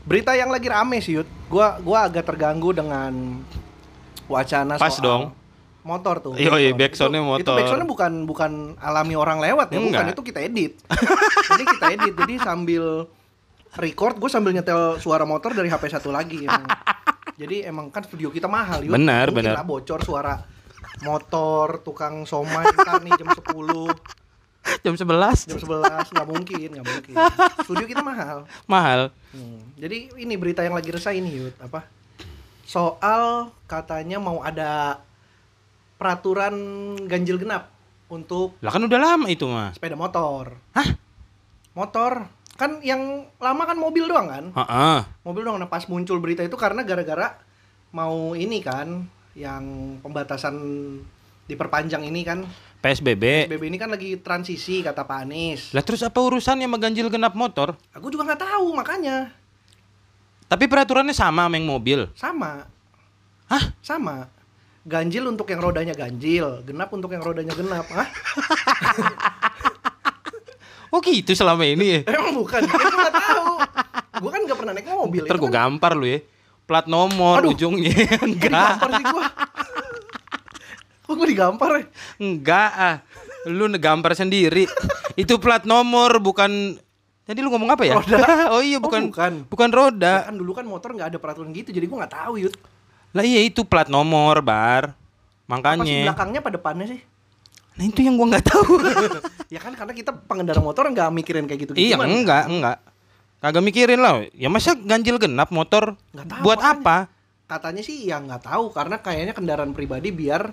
Berita 0.06 0.38
yang 0.38 0.54
lagi 0.54 0.70
rame 0.70 1.02
sih, 1.02 1.18
Yud. 1.18 1.26
Gua 1.50 1.82
gua 1.82 2.06
agak 2.06 2.30
terganggu 2.30 2.70
dengan 2.70 3.42
wacana 4.30 4.78
Pas 4.78 4.94
soal 4.94 5.02
dong. 5.02 5.24
motor 5.82 6.22
tuh. 6.22 6.34
Iya, 6.38 6.54
iya, 6.62 6.70
backsoundnya 6.78 7.26
motor. 7.26 7.42
Itu 7.42 7.52
backsoundnya 7.58 7.90
bukan 7.90 8.12
bukan 8.30 8.52
alami 8.78 9.18
orang 9.18 9.42
lewat 9.42 9.74
ya, 9.74 9.82
bukan 9.82 10.06
Enggak. 10.06 10.14
itu 10.14 10.22
kita 10.22 10.40
edit. 10.46 10.72
Jadi 11.50 11.64
kita 11.66 11.86
edit. 11.90 12.14
Jadi 12.14 12.34
sambil 12.38 13.10
record, 13.75 14.15
gue 14.15 14.27
sambil 14.27 14.51
nyetel 14.51 14.98
suara 14.98 15.24
motor 15.24 15.51
dari 15.51 15.67
HP 15.67 15.88
satu 15.89 16.10
lagi. 16.10 16.44
Emang. 16.44 16.65
Jadi 17.41 17.63
emang 17.63 17.91
kan 17.91 18.01
studio 18.01 18.32
kita 18.32 18.48
mahal, 18.48 18.82
Yud. 18.82 18.91
Benar, 18.91 19.29
Mungkin 19.29 19.51
benar. 19.51 19.63
bocor 19.63 20.00
suara 20.01 20.39
motor, 21.01 21.84
tukang 21.84 22.24
somai 22.24 22.63
ntar 22.74 23.03
nih 23.03 23.12
jam 23.13 23.27
10 23.27 23.44
Jam 24.82 24.96
11. 24.96 25.46
jam 25.46 25.60
11 25.60 26.10
nggak 26.10 26.25
mungkin 26.25 26.67
nggak 26.72 26.88
mungkin 26.88 27.15
studio 27.62 27.86
kita 27.86 28.01
mahal 28.01 28.50
Mahal. 28.65 29.13
Hmm, 29.29 29.62
jadi 29.77 30.10
ini 30.15 30.34
berita 30.36 30.63
yang 30.63 30.74
lagi 30.74 30.89
resah 30.89 31.13
ini 31.13 31.29
Yud 31.29 31.53
apa 31.60 31.86
soal 32.65 33.53
katanya 33.67 34.17
mau 34.17 34.41
ada 34.41 34.98
peraturan 35.96 36.55
ganjil 37.05 37.38
genap 37.38 37.70
untuk 38.10 38.58
Lah 38.60 38.72
kan 38.72 38.82
udah 38.82 38.98
lama 38.98 39.27
itu 39.29 39.46
mah. 39.46 39.70
sepeda 39.74 39.94
motor. 39.94 40.58
Hah? 40.74 40.88
Motor. 41.74 42.25
Kan 42.56 42.80
yang 42.80 43.28
lama 43.38 43.64
kan 43.68 43.76
mobil 43.76 44.08
doang 44.08 44.28
kan? 44.32 44.46
Heeh. 44.56 45.00
Mobil 45.28 45.44
doang. 45.44 45.60
Nah, 45.60 45.68
pas 45.68 45.84
muncul 45.92 46.24
berita 46.24 46.40
itu 46.40 46.56
karena 46.56 46.88
gara-gara 46.88 47.36
mau 47.92 48.32
ini 48.36 48.64
kan 48.64 49.04
yang 49.36 49.64
pembatasan 50.00 50.56
diperpanjang 51.46 52.08
ini 52.08 52.24
kan 52.24 52.48
PSBB. 52.80 53.50
BB 53.50 53.64
ini 53.68 53.78
kan 53.82 53.90
lagi 53.90 54.18
transisi 54.22 54.80
kata 54.86 55.04
Pak 55.04 55.26
Anies. 55.26 55.62
Lah 55.74 55.82
terus 55.82 56.06
apa 56.06 56.22
urusannya 56.22 56.70
sama 56.70 56.78
ganjil 56.78 57.12
genap 57.12 57.34
motor? 57.34 57.76
Aku 57.92 58.08
juga 58.14 58.30
nggak 58.30 58.42
tahu 58.46 58.78
makanya 58.78 59.34
Tapi 60.46 60.70
peraturannya 60.70 61.14
sama 61.14 61.50
sama 61.50 61.58
yang 61.58 61.66
mobil. 61.66 62.00
sama 62.14 62.70
Hah? 63.50 63.74
sama 63.82 64.30
ganjil 64.86 65.26
untuk 65.26 65.50
yang 65.50 65.62
rodanya 65.62 65.98
ganjil 65.98 66.62
genap 66.62 66.94
untuk 66.94 67.10
yang 67.10 67.22
rodanya 67.26 67.54
genap 67.58 67.86
Hah? 67.90 68.06
Oh 70.96 71.04
gitu 71.04 71.32
selama 71.32 71.68
ini 71.68 71.86
ya? 71.92 72.00
emang 72.08 72.32
bukan 72.34 72.62
ya, 72.62 72.72
gue 72.72 72.88
nggak 72.96 73.16
tahu 73.18 73.46
gue 74.16 74.30
kan 74.32 74.42
nggak 74.42 74.58
pernah 74.58 74.72
naik 74.72 74.88
mobil 74.88 75.22
Ntar 75.22 75.36
itu 75.36 75.42
gue 75.42 75.50
kan 75.50 75.56
gampar 75.68 75.92
lu 75.94 76.08
ya. 76.08 76.20
Plat 76.64 76.86
nomor 76.86 77.38
Aduh. 77.38 77.52
ujungnya. 77.52 77.92
Enggak. 78.25 78.80
digampar 78.80 78.90
sih 78.90 79.06
gue 79.06 79.24
kok 80.98 81.14
gue 81.14 81.28
digampar 81.28 81.70
ya 81.75 81.84
Enggak 82.18 82.72
ah. 82.74 82.96
Lu 83.46 83.68
negampar 83.68 84.16
sendiri. 84.16 84.66
Itu 85.14 85.38
plat 85.38 85.64
nomor 85.64 86.18
bukan 86.18 86.80
Jadi 87.24 87.40
lu 87.40 87.50
ngomong 87.50 87.70
apa 87.70 87.84
ya? 87.84 87.94
Roda. 87.96 88.18
oh 88.54 88.62
iya 88.62 88.78
Oh, 88.78 88.82
bukan 88.82 89.02
bukan. 89.10 89.32
bukan 89.46 89.70
Ya 89.70 89.75
roda. 89.75 90.14
kan 90.24 90.34
dulu 90.34 90.52
kan 90.54 90.64
motor 90.64 90.90
nggak 90.92 91.10
ada 91.12 91.18
peraturan 91.18 91.52
gitu 91.52 91.70
jadi 91.70 91.84
gue 91.84 91.98
nggak 91.98 92.14
tahu 92.16 92.34
yud 92.40 92.56
Lah 93.12 93.22
iya 93.22 93.42
itu 93.42 93.62
plat 93.62 93.88
nomor, 93.88 94.40
Bar. 94.40 94.92
apa 94.92 94.98
sih 95.46 95.48
Makanya. 95.48 96.00
belakangnya 96.06 96.40
pada 96.42 96.56
depannya 96.56 96.86
sih 96.88 97.02
Nah 97.75 97.84
itu 97.84 98.00
yang 98.03 98.15
gua 98.15 98.36
nggak 98.36 98.46
tahu. 98.48 98.79
ya 99.53 99.60
kan 99.60 99.75
karena 99.75 99.94
kita 99.94 100.12
pengendara 100.15 100.63
motor 100.63 100.88
nggak 100.88 101.12
mikirin 101.12 101.46
kayak 101.46 101.60
gitu 101.67 101.72
iya, 101.75 102.00
enggak, 102.00 102.48
enggak. 102.48 102.77
Kagak 103.44 103.63
mikirin 103.63 104.00
lah. 104.00 104.24
Ya 104.32 104.48
masa 104.48 104.74
ganjil 104.74 105.20
genap 105.20 105.51
motor? 105.51 106.00
Nggak 106.15 106.27
tahu, 106.32 106.41
Buat 106.44 106.60
makanya. 106.63 106.82
apa? 106.82 106.98
katanya 107.46 107.86
sih 107.86 108.10
ya 108.10 108.17
nggak 108.17 108.41
tahu 108.41 108.74
karena 108.74 108.98
kayaknya 109.05 109.38
kendaraan 109.38 109.70
pribadi 109.77 110.10
biar 110.10 110.50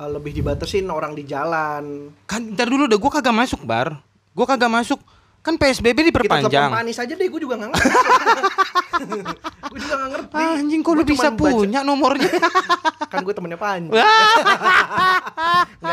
eh, 0.00 0.08
lebih 0.08 0.32
dibatasin 0.32 0.88
orang 0.88 1.12
di 1.12 1.28
jalan 1.28 2.08
Kan 2.24 2.56
ntar 2.56 2.72
dulu 2.72 2.88
deh 2.88 2.96
gua 2.96 3.20
kagak 3.20 3.36
masuk, 3.36 3.60
Bar. 3.68 4.00
Gua 4.32 4.46
kagak 4.48 4.72
masuk. 4.72 4.96
Kan 5.42 5.58
PSBB 5.58 5.90
kita 5.90 6.14
telepon 6.14 6.14
diperpanjang. 6.46 6.70
Pak 6.70 6.80
Anies 6.80 6.98
aja 6.98 7.12
deh 7.12 7.26
gue 7.26 7.40
juga 7.40 7.54
nggak 7.56 7.70
ngerti 7.72 7.90
gue 9.64 9.78
juga 9.80 9.94
nggak 9.96 10.10
ngerti 10.12 10.34
Ah, 10.36 10.54
Anjing 10.54 10.80
kok 10.80 10.92
lu 10.92 11.02
bisa 11.02 11.18
cuman 11.24 11.34
baca- 11.34 11.54
punya 11.58 11.80
nomornya? 11.82 12.30
kan 13.10 13.20
gue 13.20 13.34
temennya 13.34 13.58
Panji 13.58 13.90
nggak 13.90 14.06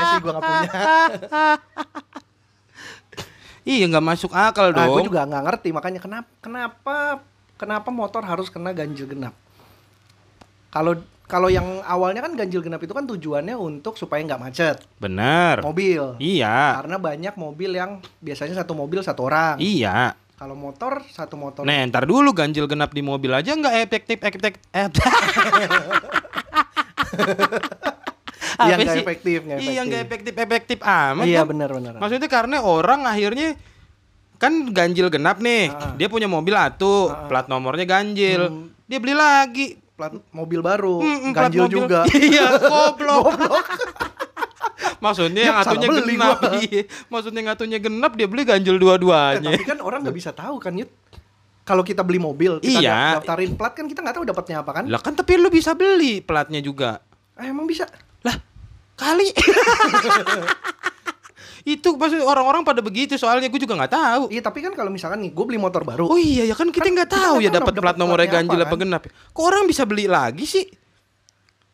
sih 0.05 0.17
gue 0.19 0.31
nggak 0.31 0.45
punya 0.45 0.69
iya 3.67 3.85
nggak 3.85 4.05
masuk 4.05 4.31
akal 4.31 4.69
nah, 4.69 4.85
gue 4.85 4.95
dong. 4.95 5.07
juga 5.09 5.25
nggak 5.25 5.43
ngerti 5.43 5.69
makanya 5.69 5.99
kenapa 5.99 6.29
kenapa 6.39 6.95
kenapa 7.55 7.89
motor 7.89 8.23
harus 8.23 8.47
kena 8.47 8.71
ganjil 8.71 9.03
genap 9.03 9.33
kalau 10.69 10.95
kalau 11.29 11.45
yang 11.45 11.85
awalnya 11.85 12.19
kan 12.19 12.33
ganjil 12.33 12.59
genap 12.59 12.81
itu 12.81 12.89
kan 12.89 13.05
tujuannya 13.05 13.53
untuk 13.53 13.93
supaya 13.95 14.17
nggak 14.19 14.41
macet 14.41 14.81
Bener. 14.97 15.61
mobil 15.61 16.17
Iya. 16.17 16.73
karena 16.75 16.97
banyak 16.97 17.33
mobil 17.35 17.71
yang 17.71 17.91
biasanya 18.17 18.57
satu 18.57 18.73
mobil 18.73 18.99
satu 18.99 19.23
orang 19.23 19.55
Iya. 19.55 20.17
kalau 20.35 20.57
motor 20.57 21.05
satu 21.05 21.37
motor 21.37 21.63
Nah, 21.63 21.85
ntar 21.85 22.03
dulu 22.03 22.33
ganjil 22.33 22.65
genap 22.65 22.89
di 22.89 22.99
mobil 22.99 23.29
aja 23.29 23.53
nggak 23.53 23.75
efektif 23.79 24.17
efektif 24.17 24.57
eh, 24.69 24.89
Iya, 28.59 28.75
nggak 28.75 28.97
efektif, 28.99 29.39
nggak 29.41 29.57
Iya 29.61 29.81
nggak 29.81 30.01
efektif. 30.01 30.35
efektif 30.35 30.35
efektif 30.35 30.77
amat. 30.81 31.23
iya 31.23 31.41
kan? 31.41 31.47
benar 31.47 31.69
benar 31.71 31.93
Maksudnya 31.95 32.27
karena 32.27 32.57
orang 32.59 33.07
akhirnya 33.07 33.55
kan 34.35 34.51
ganjil 34.69 35.07
genap 35.07 35.39
nih, 35.39 35.67
Ah. 35.69 35.95
dia 35.95 36.07
punya 36.07 36.27
mobil 36.27 36.51
atuh, 36.51 37.07
Ah. 37.07 37.27
plat 37.27 37.47
nomornya 37.47 37.83
ganjil, 37.83 38.47
Hmm. 38.47 38.67
dia 38.83 38.99
beli 38.99 39.11
lagi. 39.11 39.78
Plat 39.99 40.15
mobil 40.31 40.59
baru 40.61 40.95
Mm, 40.97 41.17
mm, 41.19 41.31
ganjil 41.33 41.61
mobil. 41.61 41.75
juga 41.75 41.99
Iya, 42.29 42.45
goblok. 42.57 43.35
Maksudnya 44.99 45.41
Ya, 45.41 45.47
yang 45.49 45.57
salah 45.57 45.75
atunya 45.75 45.87
genap. 45.91 46.37
Iya. 46.61 46.81
Maksudnya 47.05 47.39
yang 47.41 47.51
atunya 47.51 47.77
genap 47.77 48.11
dia 48.13 48.25
beli 48.25 48.43
ganjil 48.43 48.73
Eh, 48.73 48.79
dua-duanya. 48.79 49.51
tapi 49.51 49.65
kan 49.65 49.79
orang 49.79 49.99
nggak 50.01 50.15
bisa 50.15 50.31
tahu 50.31 50.55
kan 50.57 50.71
Yud 50.73 50.87
kalau 51.61 51.83
kita 51.83 52.01
beli 52.01 52.17
mobil 52.17 52.57
kita 52.57 52.79
Iya. 52.79 53.19
daftarin 53.19 53.53
plat 53.53 53.71
kan 53.71 53.85
kita 53.85 53.99
nggak 53.99 54.15
tahu 54.15 54.25
dapatnya 54.25 54.55
apa 54.57 54.71
kan 54.73 54.83
Lah 54.85 54.97
kan 54.97 55.13
tapi 55.13 55.35
lu 55.35 55.47
bisa 55.49 55.71
beli 55.73 56.19
platnya 56.19 56.59
juga. 56.59 57.03
eh, 57.35 57.47
emang 57.47 57.63
bisa 57.63 57.87
Lah, 58.21 58.35
kali. 58.95 59.31
Itu 61.63 61.89
maksud 61.91 62.21
orang-orang 62.21 62.63
pada 62.63 62.79
begitu 62.79 63.15
soalnya 63.15 63.47
gue 63.47 63.59
juga 63.59 63.75
nggak 63.75 63.91
tahu. 63.91 64.23
iya 64.29 64.39
tapi 64.39 64.59
kan 64.61 64.71
kalau 64.71 64.87
misalkan 64.87 65.19
nih 65.19 65.31
gue 65.31 65.45
beli 65.45 65.59
motor 65.59 65.83
baru 65.83 66.07
Oh 66.07 66.15
iya 66.15 66.43
ya 66.43 66.55
kan 66.55 66.69
kita 66.69 66.85
Kan 66.85 66.95
nggak 66.95 67.09
kita 67.09 67.19
tahu 67.19 67.35
ya 67.39 67.49
dapat 67.49 67.73
plat 67.75 67.95
nomornya 67.95 68.29
ganjil 68.29 68.59
apa, 68.59 68.69
kan? 68.69 68.79
genap. 68.79 69.01
Kok 69.09 69.43
orang 69.43 69.63
bisa 69.65 69.83
beli 69.83 70.07
lagi 70.07 70.45
sih? 70.45 70.65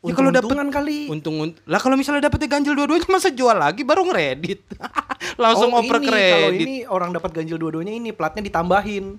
Ya 0.06 0.14
kalau 0.14 0.30
dapat 0.30 0.54
kali 0.70 1.10
untung 1.10 1.42
unt- 1.42 1.58
lah 1.66 1.82
kalau 1.82 1.98
misalnya 1.98 2.30
dapetnya 2.30 2.46
ganjil 2.46 2.78
dua-duanya 2.78 3.10
masa 3.10 3.34
jual 3.34 3.58
lagi 3.58 3.82
baru 3.82 4.06
ngeredit. 4.06 4.62
Langsung 5.42 5.74
oh, 5.74 5.82
oper 5.82 5.98
ini, 5.98 6.06
kalau 6.06 6.50
kredit. 6.54 6.62
ini 6.62 6.76
orang 6.86 7.10
dapat 7.10 7.32
ganjil 7.34 7.58
dua-duanya 7.58 7.90
ini 7.92 8.14
platnya 8.14 8.46
ditambahin 8.46 9.18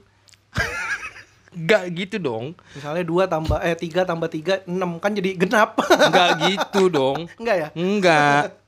Enggak 1.56 1.88
gitu 1.90 2.16
dong. 2.20 2.52
misalnya 2.76 3.00
dua 3.00 3.24
tambah 3.24 3.56
eh 3.58 3.72
tiga 3.72 4.04
tambah 4.04 4.28
tiga 4.28 4.60
enam 4.68 5.00
kan 5.00 5.10
jadi 5.10 5.34
genap 5.34 5.80
Enggak 5.80 6.28
gitu 6.44 6.92
dong. 6.92 7.26
enggak 7.40 7.56
ya 7.56 7.68
Enggak. 7.72 8.65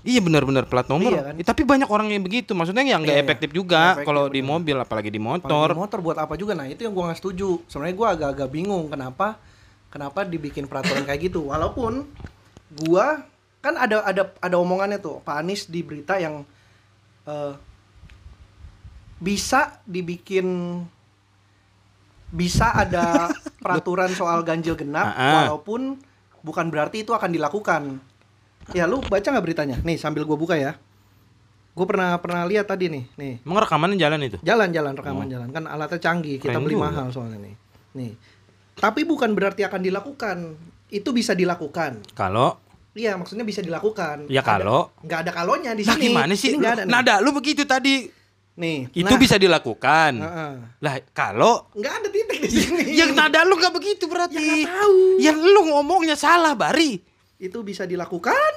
Iya 0.00 0.20
benar-benar 0.24 0.64
plat 0.64 0.88
nomor. 0.88 1.12
Iya 1.12 1.22
kan? 1.32 1.34
Eh, 1.36 1.44
tapi 1.44 1.62
banyak 1.64 1.88
orang 1.88 2.08
yang 2.08 2.24
begitu. 2.24 2.52
Maksudnya 2.56 2.84
yang 2.84 3.04
nggak 3.04 3.16
Iya, 3.16 3.20
iya. 3.20 3.26
efektif 3.28 3.50
juga 3.52 4.00
kalau 4.00 4.28
di 4.28 4.40
mobil 4.40 4.76
apalagi 4.76 5.12
di 5.12 5.20
Apalagi 5.20 5.44
motor. 5.44 5.68
motor 5.76 5.98
buat 6.00 6.18
apa 6.18 6.34
juga 6.36 6.52
nah 6.56 6.64
itu 6.64 6.84
yang 6.84 6.92
gua 6.92 7.12
nggak 7.12 7.20
setuju 7.20 7.60
sebenarnya 7.68 7.96
gua 7.96 8.08
agak-agak 8.16 8.48
bingung 8.48 8.88
kenapa 8.88 9.36
kenapa 9.88 10.24
dibikin 10.24 10.64
peraturan 10.64 11.04
kayak 11.04 11.30
gitu 11.30 11.48
walaupun 11.52 12.08
gua 12.86 13.24
kan 13.60 13.76
ada 13.76 14.00
ada 14.04 14.22
ada 14.36 14.56
omongannya 14.56 14.96
tuh 14.98 15.20
Pak 15.20 15.36
Anies 15.36 15.68
di 15.68 15.84
berita 15.84 16.16
yang 16.16 16.44
eh, 17.24 17.52
bisa 19.20 19.80
dibikin 19.84 20.80
bisa 22.30 22.72
ada 22.72 23.28
peraturan 23.64 24.08
soal 24.14 24.40
ganjil 24.40 24.78
genap 24.78 25.12
walaupun 25.12 26.00
bukan 26.40 26.66
berarti 26.72 27.04
itu 27.04 27.12
akan 27.12 27.30
dilakukan 27.36 28.00
ya 28.72 28.84
lu 28.84 29.00
baca 29.00 29.24
nggak 29.24 29.44
beritanya 29.44 29.76
nih 29.80 29.96
sambil 29.96 30.22
gua 30.22 30.34
buka 30.34 30.54
ya 30.54 30.74
gue 31.70 31.86
pernah 31.86 32.18
pernah 32.18 32.42
lihat 32.44 32.66
tadi 32.66 32.90
nih 32.90 33.04
nih 33.14 33.34
Emang 33.40 33.62
rekamannya 33.62 33.96
jalan 33.96 34.20
itu? 34.20 34.36
Jalan-jalan 34.42 34.92
rekaman 34.92 35.30
jalan 35.30 35.48
kan 35.48 35.64
alatnya 35.64 36.02
canggih, 36.02 36.36
kita 36.36 36.52
Keren 36.52 36.66
beli 36.66 36.74
juga. 36.74 36.90
mahal 36.90 37.06
soalnya 37.08 37.38
nih. 37.38 37.54
Nih. 37.94 38.12
Tapi 38.74 39.06
bukan 39.06 39.30
berarti 39.32 39.62
akan 39.62 39.80
dilakukan. 39.80 40.36
Itu 40.90 41.14
bisa 41.14 41.32
dilakukan. 41.32 42.02
Kalau 42.12 42.58
Iya, 42.90 43.14
maksudnya 43.14 43.46
bisa 43.46 43.62
dilakukan. 43.62 44.26
ya 44.26 44.42
kalau 44.42 44.90
nggak 44.98 45.18
ada 45.24 45.32
kalonya 45.32 45.72
di 45.72 45.86
Nah 45.86 45.94
sini. 45.94 46.04
gimana 46.10 46.32
sih? 46.34 46.50
Ini 46.50 46.58
nggak 46.58 46.74
ada. 46.74 46.82
nih. 46.84 46.90
Nada 46.90 47.14
lu 47.22 47.30
begitu 47.30 47.62
tadi. 47.62 48.10
Nih. 48.58 48.90
Itu 48.90 49.06
nah, 49.06 49.16
bisa 49.16 49.38
dilakukan. 49.38 50.12
Heeh. 50.18 50.52
Lah 50.82 50.94
kalau 51.14 51.70
nggak 51.72 51.94
ada 51.96 52.08
titik 52.10 52.38
di 52.44 52.50
sini. 52.50 52.82
yang 53.00 53.14
nada 53.14 53.46
lu 53.46 53.54
nggak 53.54 53.72
begitu 53.72 54.10
berarti. 54.10 54.42
Ya 54.42 54.66
tahu. 54.66 54.98
Yang 55.22 55.38
lu 55.38 55.60
ngomongnya 55.70 56.18
salah, 56.18 56.52
Bari. 56.52 56.98
Itu 57.40 57.64
bisa 57.64 57.88
dilakukan. 57.88 58.52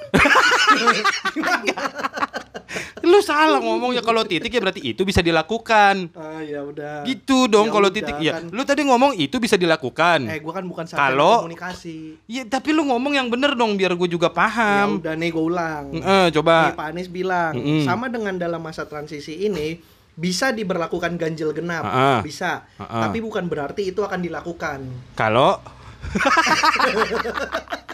Lu 3.02 3.20
salah 3.20 3.60
ngomongnya 3.60 4.00
kalau 4.00 4.24
titik 4.24 4.48
ya 4.50 4.60
berarti 4.60 4.82
itu 4.86 5.04
bisa 5.04 5.20
dilakukan. 5.20 6.12
Ah, 6.14 6.40
ya 6.40 6.60
udah. 6.62 7.04
Gitu 7.04 7.48
dong 7.48 7.68
Ya 7.68 7.72
kalau 7.72 7.90
titik 7.90 8.18
ya. 8.18 8.34
kan. 8.34 8.44
Lu 8.50 8.64
tadi 8.64 8.84
ngomong 8.84 9.16
itu 9.16 9.38
bisa 9.38 9.56
dilakukan. 9.56 10.24
Eh, 10.26 10.40
gua 10.40 10.54
kan 10.54 10.66
bukan 10.66 10.84
Kalau- 10.90 11.44
komunikasi. 11.44 12.16
Ya 12.26 12.44
tapi 12.44 12.72
lu 12.72 12.84
ngomong 12.84 13.14
yang 13.14 13.28
bener 13.28 13.54
dong 13.54 13.76
biar 13.76 13.94
gue 13.94 14.10
juga 14.10 14.28
Ya 14.28 14.36
paham. 14.38 15.00
udah 15.00 15.14
nih 15.14 15.30
gue 15.30 15.44
ulang. 15.44 15.86
Eh, 15.94 16.28
coba. 16.34 16.56
Nih, 16.66 16.76
Pak 16.76 16.88
Anies 16.90 17.08
bilang 17.08 17.54
Mm-mm. 17.54 17.84
sama 17.84 18.08
dengan 18.08 18.36
dalam 18.36 18.60
masa 18.60 18.84
transisi 18.84 19.36
ini 19.42 19.80
bisa 20.14 20.52
diberlakukan 20.52 21.16
ganjil 21.16 21.52
genap, 21.52 21.84
Ah-ah. 21.84 22.20
bisa. 22.20 22.68
Ah-ah. 22.78 23.08
Tapi 23.08 23.20
bukan 23.20 23.48
berarti 23.48 23.90
itu 23.90 24.00
akan 24.00 24.20
dilakukan. 24.20 24.80
Kalau 25.14 25.60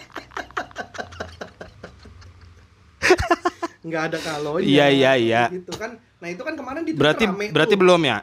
Nggak 3.86 4.02
ada 4.12 4.18
kalonya. 4.20 4.66
Iya, 4.66 4.86
iya, 4.92 5.12
iya. 5.16 5.42
Gitu 5.48 5.72
kan. 5.74 5.96
Nah, 6.20 6.28
itu 6.28 6.42
kan 6.44 6.54
kemarin 6.54 6.84
di 6.84 6.92
Twitter 6.92 7.00
berarti 7.00 7.24
rame 7.24 7.46
berarti 7.48 7.74
tuh. 7.74 7.80
belum 7.80 8.00
ya? 8.04 8.18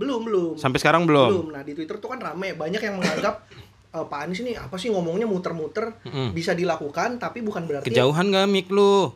belum 0.00 0.20
belum. 0.24 0.52
Sampai 0.56 0.78
sekarang 0.80 1.04
belum. 1.04 1.28
Belum. 1.28 1.46
Nah, 1.52 1.62
di 1.62 1.76
Twitter 1.76 2.00
tuh 2.00 2.08
kan 2.08 2.18
rame, 2.18 2.56
banyak 2.56 2.80
yang 2.80 2.96
menganggap 2.96 3.44
eh, 3.96 4.06
Pak 4.08 4.18
Anies 4.24 4.40
ini 4.40 4.56
apa 4.56 4.80
sih 4.80 4.88
ngomongnya 4.88 5.28
muter-muter 5.28 5.92
Mm-mm. 6.08 6.32
bisa 6.32 6.56
dilakukan 6.56 7.20
tapi 7.20 7.44
bukan 7.44 7.68
berarti 7.68 7.92
Kejauhan 7.92 8.32
gak 8.32 8.48
mik 8.48 8.68
lu? 8.72 9.12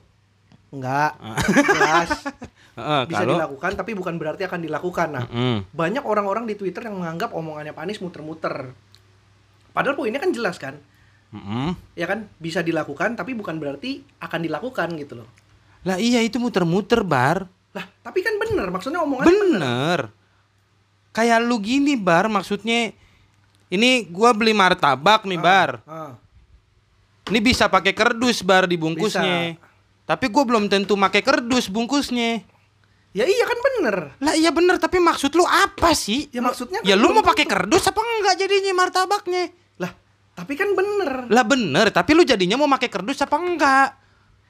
enggak 0.74 1.14
jelas 1.54 2.10
Heeh, 2.74 3.02
bisa 3.06 3.22
kalau 3.22 3.38
dilakukan 3.38 3.70
tapi 3.78 3.94
bukan 3.94 4.18
berarti 4.18 4.42
akan 4.50 4.60
dilakukan. 4.66 5.08
Nah, 5.14 5.24
Mm-mm. 5.30 5.70
banyak 5.70 6.02
orang-orang 6.02 6.50
di 6.50 6.58
Twitter 6.58 6.82
yang 6.90 6.98
menganggap 6.98 7.30
omongannya 7.30 7.70
Pak 7.70 7.86
Anies 7.86 8.02
muter-muter. 8.02 8.74
Padahal 9.70 9.94
poinnya 9.94 10.18
kan 10.18 10.34
jelas 10.34 10.58
kan, 10.58 10.74
Mm-mm. 11.34 11.74
ya 11.98 12.06
kan 12.06 12.30
bisa 12.38 12.62
dilakukan 12.62 13.18
tapi 13.18 13.34
bukan 13.34 13.58
berarti 13.58 14.06
akan 14.22 14.40
dilakukan 14.46 14.94
gitu 14.94 15.18
loh. 15.18 15.28
Lah 15.82 15.98
iya 15.98 16.22
itu 16.22 16.38
muter-muter 16.38 17.02
bar. 17.02 17.50
Lah, 17.74 17.86
tapi 18.06 18.22
kan 18.22 18.38
bener 18.38 18.70
maksudnya 18.70 19.02
omongannya 19.02 19.34
Bener. 19.34 20.00
Kayak 21.10 21.42
lu 21.42 21.58
gini 21.58 21.98
bar 21.98 22.30
maksudnya 22.30 22.94
ini 23.66 24.06
gua 24.06 24.30
beli 24.30 24.54
martabak 24.54 25.26
nih 25.26 25.40
bar. 25.42 25.82
Ah, 25.90 26.14
Ini 27.26 27.40
bisa 27.42 27.66
pakai 27.66 27.90
kerdus 27.90 28.46
bar 28.46 28.70
dibungkusnya. 28.70 29.58
Tapi 30.06 30.26
gua 30.30 30.44
belum 30.46 30.70
tentu 30.70 30.94
pakai 30.94 31.24
kerdus 31.24 31.66
bungkusnya. 31.66 32.46
Ya 33.14 33.26
iya 33.26 33.44
kan 33.46 33.58
bener. 33.58 33.96
Lah 34.22 34.34
iya 34.38 34.50
bener 34.54 34.78
tapi 34.78 35.02
maksud 35.02 35.34
lu 35.34 35.42
apa 35.46 35.94
sih? 35.98 36.30
Ya 36.30 36.42
maksudnya 36.42 36.82
Ya 36.82 36.94
kan 36.94 37.02
lu 37.02 37.10
belum 37.10 37.22
mau 37.22 37.26
pakai 37.26 37.46
kerdus 37.46 37.90
apa 37.90 37.98
enggak 37.98 38.38
jadinya 38.38 38.72
martabaknya? 38.86 39.63
Tapi 40.34 40.52
kan 40.52 40.70
bener. 40.70 41.30
Lah 41.30 41.42
bener, 41.42 41.88
tapi 41.88 42.10
lu 42.10 42.22
jadinya 42.22 42.54
mau 42.54 42.66
pakai 42.68 42.88
kerdus 42.88 43.22
apa 43.22 43.36
enggak? 43.36 43.88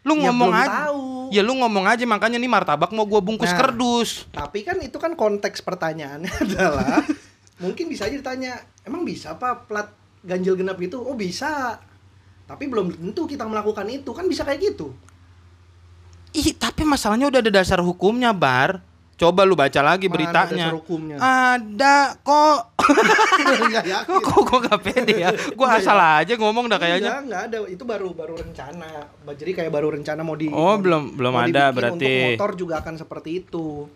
Lu 0.02 0.16
Ya, 0.16 0.28
ngomong 0.28 0.52
aja. 0.52 0.88
tahu. 0.88 1.28
Ya 1.28 1.40
lu 1.40 1.52
ngomong 1.54 1.84
aja 1.84 2.04
makanya 2.04 2.36
nih 2.36 2.46
martabak 2.46 2.88
mau 2.90 3.04
gua 3.04 3.20
bungkus 3.20 3.48
Nah. 3.48 3.58
kerdus. 3.58 4.28
Tapi 4.28 4.60
kan 4.60 4.76
itu 4.78 4.96
kan 4.96 5.12
konteks 5.12 5.60
pertanyaannya 5.60 6.32
adalah 6.44 7.00
mungkin 7.56 7.86
bisa 7.86 8.04
aja 8.04 8.12
ditanya, 8.14 8.56
emang 8.82 9.00
bisa 9.02 9.32
apa 9.32 9.60
plat 9.60 9.88
ganjil 10.20 10.54
genap 10.54 10.76
itu? 10.78 10.96
Oh 10.96 11.12
bisa. 11.12 11.80
Tapi 12.44 12.64
belum 12.64 12.92
tentu 12.92 13.24
kita 13.24 13.44
melakukan 13.44 13.88
itu, 13.88 14.10
kan 14.10 14.24
bisa 14.24 14.44
kayak 14.44 14.60
gitu. 14.62 14.92
Ih, 16.34 16.52
tapi 16.52 16.82
masalahnya 16.82 17.28
udah 17.28 17.40
ada 17.40 17.52
dasar 17.54 17.78
hukumnya, 17.78 18.32
Bar. 18.32 18.84
Coba 19.14 19.46
lu 19.46 19.54
baca 19.54 19.78
lagi 19.78 20.10
Mana 20.10 20.14
beritanya. 20.18 20.66
hukumnya? 20.74 21.16
Ada 21.18 22.18
kok. 22.20 22.74
Kok 24.24 24.42
kok 24.44 24.58
gak 24.66 24.80
pede 24.82 25.14
ya? 25.18 25.30
Gua 25.54 25.78
asal 25.78 25.96
aja 25.96 26.34
ngomong 26.34 26.66
dah 26.66 26.76
kayaknya. 26.76 27.22
Enggak, 27.22 27.22
enggak 27.24 27.42
ada. 27.46 27.58
Itu 27.70 27.84
baru 27.84 28.08
baru 28.10 28.34
rencana. 28.36 28.88
Jadi 29.30 29.50
kayak 29.52 29.70
baru 29.70 29.88
rencana 29.90 30.20
mau 30.20 30.34
di 30.34 30.48
Oh, 30.48 30.74
mau 30.74 30.76
belum- 30.76 31.14
belum 31.14 31.32
mau 31.32 31.42
ada 31.42 31.70
berarti. 31.70 31.94
Untuk 31.96 32.28
motor 32.34 32.50
juga 32.54 32.74
akan 32.80 32.94
seperti 32.96 33.30
itu. 33.40 33.86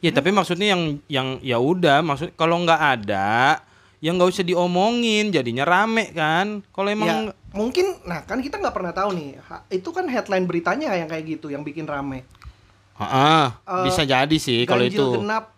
Ya, 0.00 0.10
tapi 0.10 0.32
maksudnya 0.32 0.72
yang 0.72 0.82
yang 1.06 1.28
ya 1.40 1.60
udah, 1.60 2.00
maksud 2.00 2.32
kalau 2.32 2.56
nggak 2.58 2.80
ada, 2.80 3.60
ya 3.98 4.10
nggak 4.10 4.32
usah 4.32 4.40
diomongin, 4.42 5.28
jadinya 5.28 5.62
rame 5.62 6.08
kan. 6.10 6.64
Kalau 6.66 6.88
emang 6.88 7.28
ya, 7.28 7.36
mungkin 7.52 8.00
nah 8.02 8.24
kan 8.24 8.40
kita 8.40 8.56
nggak 8.56 8.72
pernah 8.72 8.96
tahu 8.96 9.12
nih. 9.12 9.36
Itu 9.68 9.92
kan 9.92 10.08
headline 10.08 10.48
beritanya 10.48 10.96
yang 10.96 11.04
kayak 11.06 11.24
gitu 11.28 11.52
yang 11.52 11.60
bikin 11.60 11.84
rame. 11.84 12.24
Heeh, 13.00 13.44
Eh, 13.66 13.84
bisa 13.84 14.04
jadi 14.04 14.36
sih 14.36 14.62
kalau 14.62 14.84
Ganjil 14.84 15.00
itu. 15.00 15.06
genap 15.16 15.56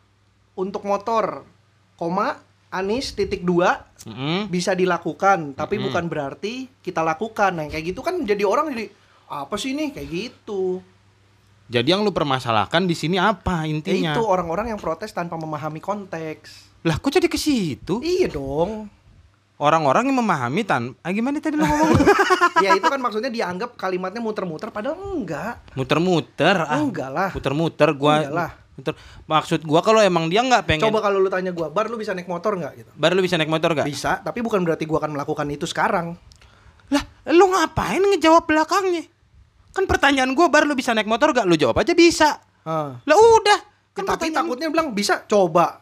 untuk 0.54 0.82
motor, 0.82 1.42
koma 1.94 2.38
Anis 2.68 3.12
titik 3.12 3.42
dua 3.42 3.84
Mm-mm. 4.02 4.48
bisa 4.48 4.72
dilakukan, 4.72 5.52
tapi 5.52 5.76
Mm-mm. 5.76 5.90
bukan 5.90 6.04
berarti 6.06 6.52
kita 6.78 7.00
lakukan. 7.00 7.52
Nah, 7.52 7.62
yang 7.62 7.72
kayak 7.72 7.86
gitu 7.86 8.00
kan 8.00 8.16
jadi 8.22 8.42
orang 8.42 8.70
jadi 8.70 8.88
apa 9.26 9.54
sih 9.56 9.72
nih 9.72 9.92
kayak 9.92 10.08
gitu. 10.08 10.80
Jadi 11.66 11.88
yang 11.88 12.00
lu 12.00 12.10
permasalahkan 12.10 12.84
di 12.84 12.92
sini 12.92 13.16
apa 13.16 13.64
Ya 13.64 13.70
intinya? 13.70 14.12
itu 14.12 14.22
orang-orang 14.22 14.70
yang 14.70 14.78
protes 14.78 15.10
tanpa 15.10 15.34
memahami 15.34 15.78
konteks. 15.78 16.72
Lah 16.82 16.96
kok 16.96 17.10
jadi 17.10 17.26
ke 17.26 17.36
situ? 17.36 17.98
Iya 17.98 18.28
dong. 18.30 18.88
Orang-orang 19.62 20.10
yang 20.10 20.18
memahami 20.18 20.66
tan 20.66 20.98
ah, 21.06 21.14
gimana 21.14 21.38
tadi 21.38 21.54
lu 21.54 21.62
ngomong? 21.62 21.94
ya 22.66 22.74
itu 22.74 22.82
kan 22.82 22.98
maksudnya 22.98 23.30
dianggap 23.30 23.78
kalimatnya 23.78 24.18
muter-muter 24.18 24.74
padahal 24.74 24.98
enggak. 24.98 25.62
muter-muter 25.78 26.66
ah. 26.66 26.82
Enggak 26.82 27.10
lah. 27.14 27.30
Muter-muter 27.30 27.94
gua. 27.94 28.26
Enggak 28.26 28.34
lah. 28.34 28.50
Muter. 28.74 28.92
Maksud 29.22 29.62
gua 29.62 29.78
kalau 29.86 30.02
emang 30.02 30.26
dia 30.26 30.42
nggak 30.42 30.66
pengen 30.66 30.90
Coba 30.90 30.98
kalau 30.98 31.22
lu 31.22 31.30
tanya 31.30 31.54
gua, 31.54 31.70
"Bar, 31.70 31.86
lu 31.86 31.94
bisa 31.94 32.10
naik 32.10 32.26
motor 32.26 32.58
nggak?" 32.58 32.72
gitu. 32.74 32.90
baru 32.98 33.14
lu 33.14 33.22
bisa 33.22 33.38
naik 33.38 33.52
motor 33.54 33.70
gak? 33.70 33.86
Bisa, 33.86 34.18
tapi 34.18 34.42
bukan 34.42 34.66
berarti 34.66 34.82
gua 34.82 34.98
akan 34.98 35.14
melakukan 35.14 35.46
itu 35.46 35.70
sekarang. 35.70 36.18
Lah, 36.90 37.02
lu 37.30 37.46
ngapain 37.46 38.02
ngejawab 38.02 38.42
belakangnya? 38.42 39.06
Kan 39.70 39.86
pertanyaan 39.86 40.34
gua 40.34 40.50
baru 40.50 40.66
lu 40.66 40.74
bisa 40.74 40.90
naik 40.90 41.06
motor 41.06 41.30
gak? 41.30 41.46
Lu 41.46 41.54
jawab 41.54 41.78
aja 41.78 41.94
bisa. 41.94 42.42
Ah. 42.66 42.98
Lah 42.98 43.14
udah. 43.14 43.60
Ya, 43.62 43.94
Kan 43.94 44.08
tapi 44.08 44.32
pertanyaan- 44.32 44.36
takutnya 44.42 44.68
bilang 44.72 44.88
bisa, 44.90 45.22
coba. 45.22 45.81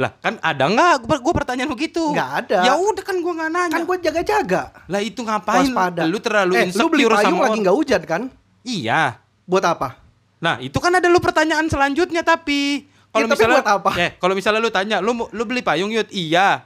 Lah 0.00 0.16
kan 0.16 0.40
ada 0.40 0.64
nggak? 0.64 1.04
Gua 1.04 1.34
pertanyaan 1.36 1.68
begitu. 1.68 2.00
Nggak 2.00 2.30
ada. 2.48 2.58
Ya 2.64 2.72
udah 2.80 3.04
kan 3.04 3.20
gua 3.20 3.32
nggak 3.36 3.50
nanya. 3.52 3.74
Kan 3.76 3.84
gua 3.84 3.96
jaga-jaga. 4.00 4.62
Lah 4.88 5.00
itu 5.04 5.20
ngapain? 5.20 5.68
Waspada. 5.68 6.08
Lu 6.08 6.16
terlalu 6.24 6.52
eh, 6.56 6.72
lu 6.72 6.88
beli 6.88 7.04
insecure 7.04 7.20
payung 7.20 7.36
sama 7.36 7.44
lagi 7.52 7.58
nggak 7.60 7.76
hujan 7.76 8.02
kan? 8.08 8.22
Iya. 8.64 9.20
Buat 9.44 9.64
apa? 9.68 10.00
Nah, 10.40 10.56
itu 10.64 10.80
kan 10.80 10.96
ada 10.96 11.04
lu 11.12 11.20
pertanyaan 11.20 11.68
selanjutnya 11.68 12.24
tapi 12.24 12.88
kalau 13.12 13.28
Ya, 13.28 13.32
misalnya 13.36 13.60
buat 13.60 13.70
apa? 13.76 13.90
Eh, 14.00 14.10
kalau 14.16 14.32
misalnya 14.32 14.60
lu 14.64 14.72
tanya, 14.72 14.96
lu 15.04 15.12
lu 15.12 15.42
beli 15.44 15.60
payung 15.60 15.92
yud? 15.92 16.08
Iya. 16.08 16.64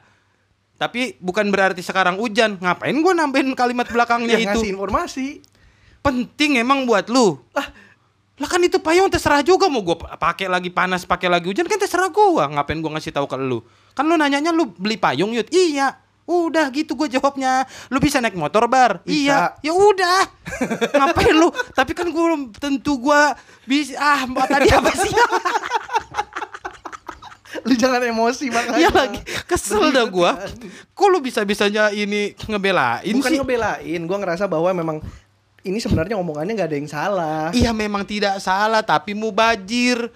Tapi 0.79 1.19
bukan 1.19 1.51
berarti 1.51 1.83
sekarang 1.83 2.23
hujan. 2.23 2.55
Ngapain 2.63 2.95
gua 3.03 3.19
nambahin 3.19 3.51
kalimat 3.59 3.91
belakangnya 3.91 4.39
Ya 4.39 4.47
itu? 4.47 4.63
ngasih 4.63 4.71
informasi. 4.79 5.27
Penting 6.07 6.63
emang 6.63 6.87
buat 6.87 7.11
lu. 7.11 7.43
Lah, 7.51 7.67
lah 8.35 8.49
kan 8.51 8.59
itu 8.59 8.83
payung 8.83 9.07
terserah 9.07 9.41
juga 9.41 9.71
mau 9.71 9.79
gua 9.79 9.95
pa- 9.95 10.19
pakai 10.19 10.51
lagi 10.51 10.67
panas, 10.67 11.07
pakai 11.07 11.31
lagi 11.31 11.47
hujan 11.47 11.71
kan 11.71 11.79
terserah 11.79 12.11
gua. 12.11 12.51
Ngapain 12.51 12.83
gua 12.83 12.99
ngasih 12.99 13.15
tahu 13.15 13.25
ke 13.25 13.39
lu? 13.39 13.63
Kan 13.95 14.05
lu 14.05 14.19
nanyanya 14.19 14.51
lu 14.51 14.75
beli 14.75 14.99
payung 14.99 15.31
yud? 15.31 15.47
Iya. 15.49 16.03
Udah 16.25 16.73
gitu 16.73 16.97
gue 16.97 17.07
jawabnya. 17.07 17.69
Lu 17.93 18.01
bisa 18.01 18.17
naik 18.17 18.33
motor 18.33 18.65
bar? 18.65 19.05
Bisa. 19.05 19.13
Iya. 19.13 19.39
Ya 19.61 19.71
udah. 19.71 20.25
Ngapain 20.99 21.37
lu? 21.37 21.53
Tapi 21.71 21.93
kan 21.93 22.09
gue 22.09 22.25
tentu 22.57 22.97
gua 22.97 23.37
bisa 23.63 23.95
ah 23.97 24.25
mbak 24.25 24.49
tadi 24.49 24.67
apa 24.67 24.91
sih? 24.91 25.13
Lu 27.63 27.73
jangan 27.73 28.03
emosi 28.03 28.51
makanya. 28.51 28.77
Iya 28.77 28.91
lagi 28.91 29.21
kesel 29.47 29.95
dah 29.95 30.05
gua. 30.05 30.35
Kok 30.99 31.07
lu 31.07 31.23
bisa-bisanya 31.23 31.95
ini 31.95 32.35
ngebelain 32.41 33.15
Bukan 33.15 33.31
sih? 33.31 33.39
ngebelain, 33.39 34.01
gua 34.05 34.19
ngerasa 34.19 34.51
bahwa 34.51 34.75
memang 34.75 34.99
ini 35.65 35.81
sebenarnya 35.81 36.15
omongannya 36.15 36.53
nggak 36.53 36.69
ada 36.69 36.77
yang 36.77 36.87
salah. 36.87 37.45
Iya 37.51 37.73
memang 37.73 38.05
tidak 38.05 38.37
salah 38.39 38.81
tapi 38.81 39.13
mubajir. 39.13 40.13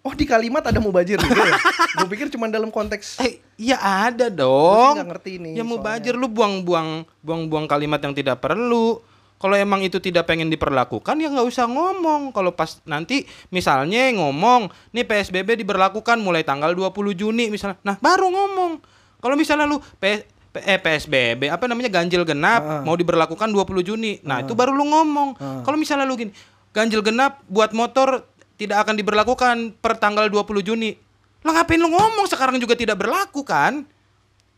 Oh 0.00 0.12
di 0.12 0.24
kalimat 0.24 0.60
ada 0.62 0.76
mubajir 0.78 1.16
juga 1.16 1.42
ya? 1.42 1.56
Gue 1.96 2.08
pikir 2.08 2.28
cuma 2.28 2.48
dalam 2.48 2.68
konteks 2.68 3.20
Eh, 3.20 3.36
iya 3.56 3.76
ada 3.76 4.28
dong. 4.28 4.96
nggak 4.96 5.08
ngerti 5.10 5.32
nih. 5.36 5.52
Ya 5.52 5.56
soalnya. 5.58 5.64
mubajir 5.66 6.14
lu 6.14 6.24
buang-buang 6.24 7.04
buang-buang 7.20 7.66
kalimat 7.66 8.00
yang 8.00 8.12
tidak 8.12 8.38
perlu. 8.38 9.00
Kalau 9.36 9.56
emang 9.56 9.80
itu 9.80 9.96
tidak 9.96 10.28
pengen 10.28 10.48
diperlakukan 10.48 11.16
ya 11.16 11.28
nggak 11.28 11.44
usah 11.44 11.64
ngomong. 11.64 12.28
Kalau 12.30 12.52
pas 12.52 12.80
nanti 12.84 13.24
misalnya 13.48 14.12
ngomong, 14.12 14.68
nih 14.90 15.04
PSBB 15.04 15.56
diberlakukan 15.58 16.16
mulai 16.16 16.44
tanggal 16.44 16.72
20 16.72 16.92
Juni 17.14 17.48
misalnya. 17.48 17.80
Nah, 17.80 17.96
baru 17.96 18.28
ngomong. 18.28 18.80
Kalau 19.16 19.36
misalnya 19.36 19.64
lu 19.64 19.80
P- 19.96 20.20
P- 20.20 20.28
eh, 20.52 20.76
PSBB 20.76 21.46
apa 21.46 21.64
namanya 21.64 21.86
ganjil 21.88 22.22
genap 22.22 22.60
Ah. 22.60 22.82
mau 22.82 22.94
diberlakukan 22.94 23.46
20 23.46 23.62
Juni. 23.84 24.18
Nah, 24.20 24.40
itu 24.40 24.52
baru 24.52 24.70
lu 24.70 24.84
ngomong. 24.84 25.28
Ah. 25.36 25.60
Kalau 25.60 25.74
misalnya 25.74 26.02
lu 26.02 26.14
gini, 26.14 26.34
ganjil 26.70 27.00
genap 27.00 27.38
buat 27.44 27.70
motor 27.70 28.26
tidak 28.54 28.82
akan 28.82 28.94
diberlakukan 28.94 29.56
per 29.74 29.94
tanggal 29.96 30.26
20 30.26 30.42
Juni. 30.60 30.92
Lah 31.40 31.54
ngapain 31.54 31.76
lu 31.76 31.88
ngomong 31.88 32.26
sekarang 32.26 32.56
juga 32.56 32.74
tidak 32.74 32.96
berlaku 32.96 33.40
kan? 33.40 33.86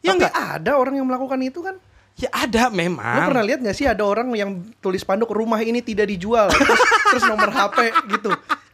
Ya 0.00 0.11
Tapi 0.11 0.18
enggak? 0.18 0.33
ada 0.35 0.72
orang 0.74 0.94
yang 0.96 1.07
melakukan 1.07 1.38
itu 1.38 1.61
kan? 1.61 1.78
Ya 2.14 2.28
ada 2.28 2.68
Lu 2.68 2.74
memang. 2.74 3.24
pernah 3.24 3.40
lihat 3.40 3.61
nggak 3.61 3.72
sih 3.72 3.87
ada 3.87 4.02
orang 4.02 4.28
yang 4.33 4.50
tulis 4.78 5.00
spanduk 5.00 5.31
rumah 5.31 5.57
ini 5.59 5.81
tidak 5.81 6.05
dijual 6.07 6.50
terus, 6.50 6.76
terus 7.09 7.24
nomor 7.24 7.48
HP 7.48 7.78
gitu. 8.11 8.28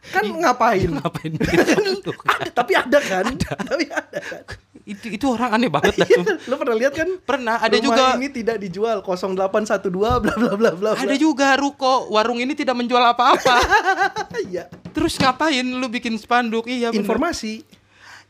Kan 0.09 0.25
ngapain? 0.25 0.89
Ngapain 0.89 1.31
gitu? 1.93 2.11
Ada, 2.25 2.49
tapi 2.49 2.73
ada 2.73 2.99
kan? 2.99 3.25
Tapi 3.37 3.85
ada 3.87 4.19
kan? 4.19 4.43
Itu 4.89 5.05
itu 5.13 5.25
orang 5.29 5.53
aneh 5.53 5.69
banget 5.69 6.01
dah. 6.01 6.07
Iya, 6.09 6.49
Lu 6.49 6.57
pernah 6.57 6.75
lihat 6.75 6.93
kan? 6.97 7.09
Pernah 7.21 7.55
ada 7.61 7.77
Rumah 7.77 7.85
juga 7.85 8.03
ini 8.17 8.27
tidak 8.33 8.57
dijual 8.57 9.05
0812 9.05 9.85
bla 9.93 10.33
bla 10.33 10.53
bla 10.57 10.71
bla 10.73 10.89
ada 10.97 11.13
juga 11.13 11.53
ruko 11.53 12.09
warung 12.09 12.41
ini 12.41 12.57
tidak 12.57 12.73
menjual 12.73 13.01
apa-apa. 13.01 13.55
Iya. 14.49 14.65
Terus 14.89 15.13
ngapain 15.21 15.61
lu 15.61 15.85
bikin 15.87 16.17
spanduk? 16.17 16.65
Iya 16.65 16.89
bener. 16.89 17.05
Informasi. 17.05 17.61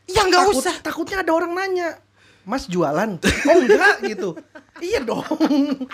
Ya 0.04 0.20
nggak 0.26 0.42
Takut- 0.44 0.60
usah. 0.60 0.74
Takutnya 0.84 1.24
ada 1.24 1.32
orang 1.32 1.56
nanya. 1.56 1.96
Mas 2.44 2.68
jualan? 2.68 3.16
Oh 3.46 3.56
enggak 3.56 3.96
gitu. 4.04 4.36
Iya 4.80 5.00
dong. 5.00 5.24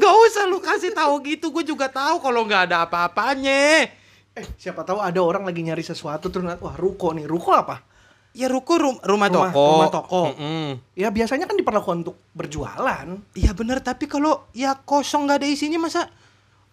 Nggak 0.00 0.14
usah 0.28 0.48
lu 0.48 0.58
kasih 0.58 0.92
tahu 0.92 1.20
gitu. 1.24 1.52
Gue 1.52 1.60
juga 1.62 1.86
tahu 1.86 2.16
kalau 2.18 2.48
nggak 2.48 2.72
ada 2.72 2.88
apa-apanya. 2.88 3.92
Eh, 4.32 4.46
siapa 4.56 4.86
tahu 4.86 5.02
ada 5.02 5.20
orang 5.20 5.44
lagi 5.44 5.60
nyari 5.60 5.84
sesuatu 5.84 6.32
terus 6.32 6.46
wah 6.58 6.76
ruko 6.80 7.12
nih. 7.12 7.28
Ruko 7.28 7.52
apa? 7.52 7.84
Ya 8.32 8.46
ruko 8.46 8.74
rum- 8.74 9.00
rumah, 9.00 9.26
Rumah- 9.26 9.50
toko. 9.50 9.64
rumah 9.74 9.90
toko. 9.90 10.22
Mm-mm. 10.30 10.78
Ya 10.94 11.08
biasanya 11.08 11.44
kan 11.44 11.54
diperlakukan 11.54 11.96
untuk 12.00 12.16
berjualan. 12.30 13.06
Iya 13.32 13.50
bener 13.52 13.78
tapi 13.78 14.06
kalau 14.06 14.46
ya 14.50 14.74
kosong 14.76 15.24
nggak 15.24 15.38
ada 15.38 15.48
isinya 15.48 15.78
masa 15.78 16.06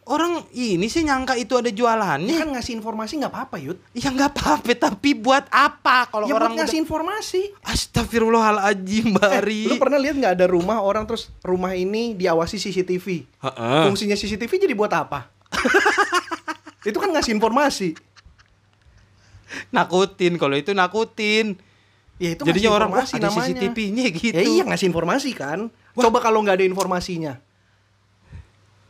orang 0.06 0.40
ini 0.52 0.86
sih 0.86 1.02
nyangka 1.02 1.34
itu 1.34 1.52
ada 1.54 1.68
Ya 1.68 1.76
jualannya. 1.76 2.32
kan 2.38 2.50
ngasih 2.50 2.74
informasi 2.74 3.18
nggak 3.18 3.28
apa-apa, 3.30 3.58
Yud. 3.58 3.76
Ya 3.92 4.08
nggak 4.08 4.32
apa-apa 4.32 4.72
tapi 4.72 5.12
buat 5.14 5.44
apa 5.48 6.08
kalau 6.08 6.24
Ya 6.24 6.32
buat 6.32 6.46
orang 6.46 6.54
ngasih 6.56 6.78
udah... 6.78 6.86
informasi. 6.86 7.42
Astagfirullahaladzim 7.60 9.08
Eh, 9.10 9.14
Bari. 9.14 9.62
lu 9.66 9.76
pernah 9.76 9.98
lihat 9.98 10.16
nggak 10.16 10.34
ada 10.34 10.46
rumah 10.46 10.80
orang 10.80 11.04
terus 11.04 11.28
rumah 11.42 11.74
ini 11.74 12.14
diawasi 12.14 12.56
CCTV? 12.56 13.26
Heeh. 13.42 13.84
Fungsinya 13.84 14.14
CCTV 14.14 14.52
jadi 14.60 14.74
buat 14.74 14.90
apa? 14.90 15.28
itu 16.86 16.96
kan 16.96 17.10
ngasih 17.10 17.34
informasi. 17.34 17.98
Nakutin 19.76 20.36
kalau 20.36 20.56
itu 20.56 20.72
nakutin. 20.76 21.58
Ya 22.18 22.34
itu 22.34 22.44
Jadinya 22.44 22.72
orang 22.74 22.90
wah, 22.90 23.06
ada 23.06 23.30
namanya. 23.30 23.54
CCTV-nya 23.54 24.06
gitu. 24.10 24.34
Ya 24.34 24.42
iya 24.42 24.64
ngasih 24.66 24.90
informasi 24.90 25.38
kan. 25.38 25.70
Coba 25.94 26.18
kalau 26.18 26.42
nggak 26.42 26.62
ada 26.62 26.66
informasinya. 26.66 27.38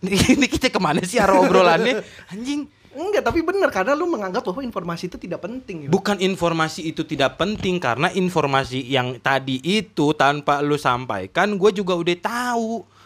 Ini 0.07 0.47
kita 0.47 0.71
ke 0.71 0.79
mana 0.79 1.03
sih 1.03 1.19
arah 1.19 1.41
obrolannya? 1.41 2.05
Anjing. 2.33 2.69
Enggak, 2.97 3.29
tapi 3.29 3.45
bener 3.45 3.69
karena 3.69 3.93
lu 3.93 4.09
menganggap 4.09 4.41
bahwa 4.41 4.65
informasi 4.65 5.05
itu 5.05 5.21
tidak 5.21 5.45
penting. 5.45 5.85
Yud. 5.85 5.93
Bukan 5.93 6.17
informasi 6.17 6.81
itu 6.89 7.05
tidak 7.05 7.37
penting 7.37 7.77
karena 7.77 8.09
informasi 8.09 8.81
yang 8.89 9.21
tadi 9.21 9.61
itu 9.61 10.17
tanpa 10.17 10.65
lu 10.65 10.81
sampaikan 10.81 11.61
gue 11.61 11.71
juga 11.77 11.93
udah 11.93 12.17
tahu. 12.17 12.96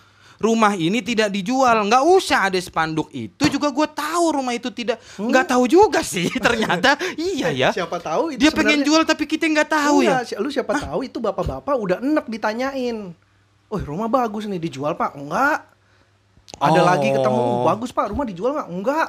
Rumah 0.42 0.74
ini 0.74 1.00
tidak 1.00 1.30
dijual, 1.30 1.86
nggak 1.86 2.04
usah 2.04 2.50
ada 2.50 2.58
spanduk 2.58 3.08
itu 3.10 3.46
juga 3.48 3.70
gue 3.70 3.88
tahu 3.88 4.26
rumah 4.34 4.52
itu 4.52 4.68
tidak, 4.68 4.98
nggak 5.16 5.46
tahu 5.48 5.64
juga 5.66 6.02
sih 6.02 6.26
ternyata 6.46 6.98
iya 7.14 7.50
ya. 7.50 7.70
Siapa 7.70 7.98
tahu 7.98 8.34
itu 8.34 8.40
Dia 8.40 8.50
pengen 8.50 8.82
jual 8.82 9.06
tapi 9.06 9.24
kita 9.24 9.46
nggak 9.46 9.70
tahu 9.70 10.02
ya. 10.02 10.18
Enggak, 10.18 10.24
si- 10.26 10.38
Lu 10.38 10.50
siapa 10.50 10.74
tahu 10.74 11.00
itu 11.04 11.18
bapak-bapak 11.18 11.76
udah 11.76 11.98
enek 12.00 12.26
ditanyain. 12.26 13.14
Oh, 13.68 13.80
rumah 13.80 14.10
bagus 14.10 14.44
nih 14.44 14.60
dijual, 14.60 14.94
Pak. 14.94 15.16
Enggak. 15.16 15.64
Ada 16.58 16.76
Oh. 16.76 16.86
lagi 16.86 17.08
ketemu, 17.08 17.40
"Oh, 17.40 17.64
bagus, 17.64 17.90
Pak. 17.90 18.12
Rumah 18.12 18.26
dijual 18.26 18.52
nggak? 18.52 18.68
Enggak. 18.70 19.08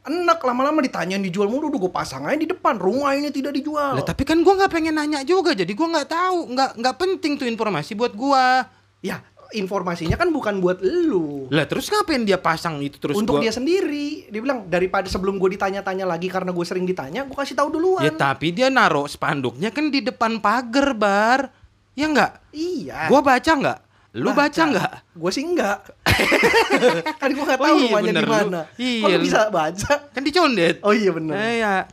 Enak 0.00 0.40
lama-lama 0.40 0.80
ditanyain 0.80 1.20
dijual 1.20 1.46
mulu, 1.46 1.68
udah 1.68 1.78
gue 1.78 1.92
pasang 1.92 2.24
aja 2.24 2.34
di 2.34 2.48
depan. 2.48 2.74
Rumah 2.74 3.14
ini 3.14 3.28
tidak 3.28 3.52
dijual. 3.52 3.94
Lah, 3.94 4.02
tapi 4.02 4.24
kan 4.24 4.40
gua 4.40 4.56
nggak 4.56 4.72
pengen 4.72 4.96
nanya 4.96 5.20
juga, 5.22 5.52
jadi 5.52 5.68
gua 5.70 5.92
nggak 5.92 6.08
tahu, 6.08 6.38
nggak 6.50 6.70
nggak 6.74 6.96
penting 6.96 7.32
tuh 7.36 7.44
informasi 7.44 7.92
buat 7.92 8.10
gua. 8.10 8.64
Ya, 8.98 9.20
informasinya 9.52 10.14
kan 10.14 10.28
bukan 10.28 10.58
buat 10.58 10.78
lu. 10.80 11.46
Lah 11.48 11.64
terus 11.64 11.86
ngapain 11.86 12.22
dia 12.22 12.36
pasang 12.36 12.78
itu 12.78 12.96
terus 12.96 13.14
Untuk 13.14 13.36
gua- 13.36 13.42
dia 13.42 13.50
sendiri. 13.50 14.26
Dia 14.26 14.40
bilang 14.40 14.64
daripada 14.64 15.06
sebelum 15.06 15.36
gue 15.36 15.54
ditanya-tanya 15.54 16.04
lagi 16.04 16.26
karena 16.26 16.50
gue 16.50 16.62
sering 16.62 16.84
ditanya, 16.84 17.22
gue 17.22 17.32
kasih 17.32 17.54
tahu 17.54 17.70
duluan. 17.70 18.00
Ya 18.00 18.10
tapi 18.10 18.50
dia 18.50 18.66
naruh 18.66 19.04
spanduknya 19.04 19.68
kan 19.68 19.88
di 19.88 20.00
depan 20.00 20.38
pagar 20.38 20.92
bar, 20.92 21.40
ya 21.92 22.06
nggak? 22.06 22.32
Iya. 22.50 23.06
Gua 23.06 23.20
baca 23.20 23.52
nggak? 23.52 23.78
Lu 24.12 24.30
baca 24.32 24.62
nggak? 24.64 24.92
Gue 25.12 25.30
sih 25.30 25.44
enggak. 25.44 25.86
kan 27.20 27.30
gue 27.30 27.44
nggak 27.44 27.58
Oh 27.58 27.64
tahu 27.64 27.76
iya, 27.76 27.84
rumahnya 27.86 28.12
di 28.12 28.26
mana. 28.26 28.60
iya, 28.74 29.00
Kok 29.00 29.08
lu 29.08 29.18
bisa 29.20 29.40
baca? 29.48 29.92
Kan 30.10 30.22
dicondet. 30.22 30.82
Oh 30.82 30.90
iya 30.90 31.10
bener. 31.10 31.30
Eh, 31.32 31.54
ya. 31.58 31.86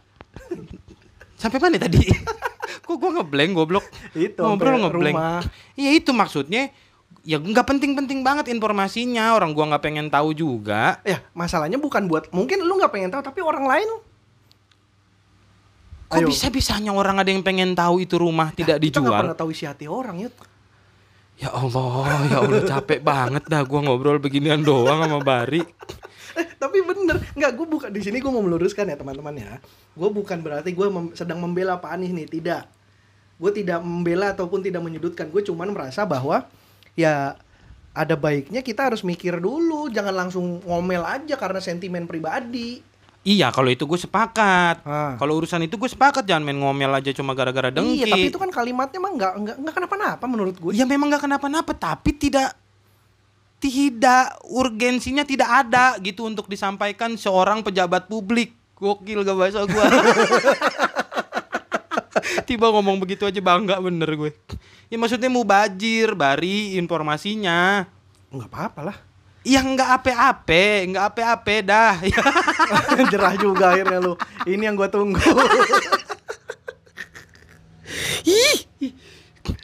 Sampai 1.35 1.57
mana 1.57 1.77
tadi? 1.77 2.01
Kok 2.87 2.95
gua 2.95 3.11
ngeblank 3.13 3.51
goblok? 3.53 3.85
Itu, 4.11 4.41
ngobrol 4.41 4.79
ngeblank. 4.79 5.15
Iya 5.75 5.91
itu 5.93 6.09
maksudnya 6.09 6.71
ya 7.27 7.43
nggak 7.43 7.67
penting-penting 7.67 8.23
banget 8.23 8.47
informasinya 8.47 9.35
orang 9.35 9.51
gua 9.51 9.75
nggak 9.75 9.83
pengen 9.83 10.07
tahu 10.07 10.31
juga. 10.31 11.03
Ya, 11.03 11.19
masalahnya 11.35 11.75
bukan 11.75 12.07
buat 12.07 12.31
mungkin 12.31 12.63
lu 12.63 12.79
nggak 12.79 12.93
pengen 12.95 13.11
tahu 13.11 13.19
tapi 13.19 13.43
orang 13.43 13.67
lain. 13.67 13.89
Kok 16.07 16.23
Ayo. 16.23 16.27
bisa 16.31 16.47
bisanya 16.47 16.95
orang 16.95 17.19
ada 17.19 17.27
yang 17.27 17.43
pengen 17.43 17.75
tahu 17.75 17.99
itu 17.99 18.15
rumah 18.15 18.55
tidak 18.55 18.79
kita 18.79 19.03
nggak 19.03 19.11
dijual? 19.11 19.21
pernah 19.27 19.35
tahu 19.35 19.51
isi 19.51 19.67
hati 19.67 19.91
orang 19.91 20.23
yut. 20.23 20.31
ya 21.37 21.53
Allah 21.53 22.25
ya 22.31 22.37
Allah 22.41 22.63
capek 22.65 23.03
banget 23.03 23.43
dah 23.45 23.61
gua 23.67 23.83
ngobrol 23.83 24.17
beginian 24.17 24.63
doang 24.63 25.03
sama 25.03 25.19
Bari. 25.19 25.61
Eh, 26.37 26.45
tapi 26.53 26.85
bener. 26.85 27.17
Nggak 27.33 27.51
gue 27.57 27.65
bukan 27.65 27.89
di 27.89 27.97
sini 27.97 28.21
gue 28.21 28.29
mau 28.29 28.45
meluruskan 28.45 28.85
ya 28.85 28.93
teman-teman 28.93 29.33
ya. 29.41 29.57
Gue 29.97 30.13
bukan 30.13 30.37
berarti 30.37 30.69
gue 30.69 30.85
mem- 30.85 31.17
sedang 31.17 31.41
membela 31.41 31.81
Pak 31.81 31.97
Anies 31.97 32.13
nih 32.13 32.29
tidak. 32.29 32.69
Gue 33.41 33.49
tidak 33.49 33.81
membela 33.81 34.37
ataupun 34.37 34.61
tidak 34.61 34.85
menyudutkan. 34.85 35.33
Gue 35.33 35.41
cuman 35.41 35.73
merasa 35.73 36.05
bahwa 36.05 36.45
ya 36.97 37.37
ada 37.93 38.13
baiknya 38.13 38.59
kita 38.59 38.89
harus 38.89 39.01
mikir 39.01 39.37
dulu 39.37 39.87
jangan 39.87 40.25
langsung 40.25 40.59
ngomel 40.61 41.01
aja 41.01 41.37
karena 41.37 41.57
sentimen 41.57 42.03
pribadi 42.03 42.81
iya 43.21 43.49
kalau 43.49 43.69
itu 43.69 43.85
gue 43.85 43.95
sepakat 43.95 44.81
Ah. 44.81 45.13
kalau 45.15 45.37
urusan 45.37 45.61
itu 45.61 45.77
gue 45.77 45.85
sepakat 45.85 46.25
jangan 46.25 46.41
main 46.43 46.57
ngomel 46.57 46.89
aja 46.91 47.13
cuma 47.13 47.31
gara-gara 47.31 47.69
dengki 47.69 48.01
iya 48.01 48.09
tapi 48.09 48.27
itu 48.27 48.37
kan 48.37 48.49
kalimatnya 48.49 48.97
mah 48.97 49.11
nggak 49.13 49.33
nggak 49.37 49.55
nggak 49.61 49.73
kenapa-napa 49.73 50.25
menurut 50.25 50.55
gue 50.57 50.71
Ya 50.73 50.83
memang 50.83 51.09
nggak 51.09 51.23
kenapa-napa, 51.23 51.71
tapi 51.71 52.13
tidak 52.13 52.57
tidak 53.57 54.37
urgensinya 54.45 55.25
tidak 55.25 55.49
ada 55.49 55.97
gitu 55.97 56.29
untuk 56.29 56.45
disampaikan 56.45 57.17
seorang 57.17 57.65
pejabat 57.65 58.05
publik. 58.05 58.53
Gokil 58.77 59.25
gak 59.25 59.33
bahasa 59.33 59.65
gua. 59.65 59.89
Tiba 62.43 62.69
ngomong 62.69 62.97
begitu 62.97 63.23
aja 63.23 63.37
bangga 63.37 63.77
bener 63.77 64.07
gue. 64.09 64.31
Ya 64.87 64.95
maksudnya 64.95 65.27
mau 65.27 65.43
bajir, 65.43 66.13
bari 66.13 66.75
informasinya. 66.75 67.87
nggak 68.27 68.49
apa-apa 68.49 68.81
lah 68.83 68.97
Ya 69.41 69.59
nggak 69.59 69.89
ape-ape, 69.95 70.65
nggak 70.87 71.03
ape-ape 71.07 71.55
dah. 71.63 71.95
jerah 73.11 73.33
juga 73.35 73.71
akhirnya 73.71 73.99
lu 74.01 74.13
ini 74.43 74.63
yang 74.63 74.75
gue 74.75 74.87
tunggu 74.87 75.15
Ih, 78.27 78.67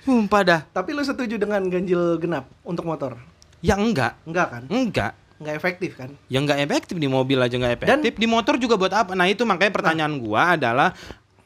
sumpah 0.02 0.42
dah. 0.42 0.62
tapi 0.72 0.96
lu 0.96 1.04
setuju 1.04 1.36
dengan 1.36 1.68
ganjil 1.68 2.16
genap 2.18 2.48
untuk 2.64 2.88
motor 2.88 3.20
Ya 3.60 3.76
enggak, 3.76 4.16
enggak 4.24 4.48
kan 4.50 4.64
enggak. 4.68 5.12
nggak 5.36 5.56
efektif 5.56 5.92
kan 5.94 6.16
Ya 6.28 6.40
nggak 6.40 6.60
efektif 6.62 6.96
di 6.96 7.08
mobil 7.08 7.36
aja 7.36 7.52
nggak 7.52 7.74
efektif. 7.78 8.14
di 8.16 8.24
motor 8.26 8.56
juga 8.56 8.76
buat 8.76 8.92
apa? 8.94 9.12
Nah 9.12 9.28
itu 9.28 9.44
makanya 9.44 9.74
pertanyaan 9.74 10.16
gua 10.16 10.56
adalah 10.56 10.96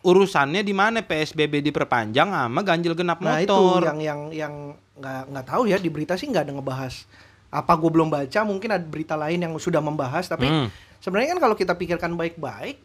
urusannya 0.02 0.62
di 0.62 0.72
mana 0.72 1.02
PSBB 1.02 1.62
diperpanjang 1.62 2.30
sama 2.30 2.62
ganjil 2.62 2.94
genap 2.94 3.20
Nah 3.20 3.42
itu 3.42 3.52
motor. 3.52 3.82
yang 3.88 4.00
yang 4.00 4.20
yang 4.32 4.54
nggak 4.94 5.22
nggak 5.30 5.46
tahu 5.46 5.66
ya 5.66 5.78
di 5.78 5.90
berita 5.90 6.14
sih 6.14 6.26
nggak 6.26 6.48
ada 6.48 6.54
ngebahas. 6.54 7.06
Apa 7.48 7.74
gue 7.74 7.88
belum 7.88 8.08
baca 8.08 8.40
mungkin 8.44 8.70
ada 8.70 8.84
berita 8.84 9.16
lain 9.16 9.40
yang 9.40 9.54
sudah 9.56 9.80
membahas 9.80 10.26
tapi 10.26 10.46
Hmm. 10.46 10.68
sebenarnya 10.98 11.34
kan 11.34 11.42
kalau 11.42 11.56
kita 11.56 11.74
pikirkan 11.74 12.14
baik-baik 12.14 12.78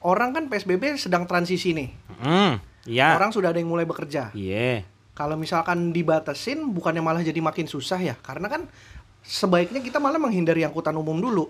orang 0.00 0.30
kan 0.30 0.44
PSBB 0.46 0.96
sedang 0.96 1.24
transisi 1.24 1.72
nih. 1.72 1.90
Hmm, 2.20 2.58
ya. 2.84 3.16
Orang 3.16 3.30
sudah 3.30 3.50
ada 3.50 3.58
yang 3.58 3.68
mulai 3.68 3.82
bekerja. 3.82 4.30
Iya. 4.32 4.86
Kalau 5.12 5.34
misalkan 5.34 5.90
dibatasin 5.90 6.60
bukannya 6.70 7.00
malah 7.00 7.24
jadi 7.24 7.40
makin 7.40 7.64
susah 7.64 7.96
ya 7.98 8.14
karena 8.16 8.46
kan 8.46 8.68
sebaiknya 9.22 9.80
kita 9.80 9.96
malah 9.96 10.20
menghindari 10.20 10.62
angkutan 10.62 10.94
umum 10.94 11.16
dulu. 11.16 11.48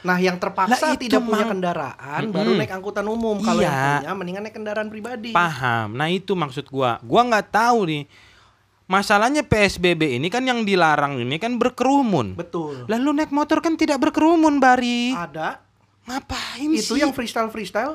Nah, 0.00 0.16
yang 0.16 0.36
terpaksa 0.36 0.94
itu 0.94 1.06
tidak 1.06 1.20
punya 1.22 1.44
mang- 1.44 1.52
kendaraan 1.52 2.20
Mm-mm. 2.22 2.32
baru 2.32 2.50
naik 2.54 2.72
angkutan 2.72 3.04
umum. 3.04 3.36
Kalau 3.38 3.60
Iya. 3.60 3.68
yang 3.68 3.84
punya 3.98 4.12
mendingan 4.14 4.42
naik 4.42 4.54
kendaraan 4.54 4.88
pribadi. 4.88 5.30
Paham. 5.30 5.92
Nah 5.92 6.08
itu 6.08 6.32
maksud 6.32 6.66
gua. 6.66 6.96
Gua 7.00 7.20
nggak 7.22 7.46
tahu 7.50 7.78
nih. 7.84 8.04
Masalahnya 8.84 9.42
PSBB 9.42 10.18
ini 10.18 10.26
kan 10.26 10.42
yang 10.42 10.60
dilarang 10.60 11.14
ini 11.16 11.36
kan 11.36 11.54
berkerumun. 11.54 12.34
Betul. 12.34 12.84
Lalu 12.84 13.08
naik 13.14 13.30
motor 13.30 13.60
kan 13.60 13.74
tidak 13.74 14.00
berkerumun, 14.00 14.58
Bari. 14.58 15.12
Ada 15.12 15.62
Ngapain 16.02 16.70
itu 16.72 16.96
sih? 16.96 16.98
yang 16.98 17.12
freestyle 17.12 17.46
freestyle 17.48 17.94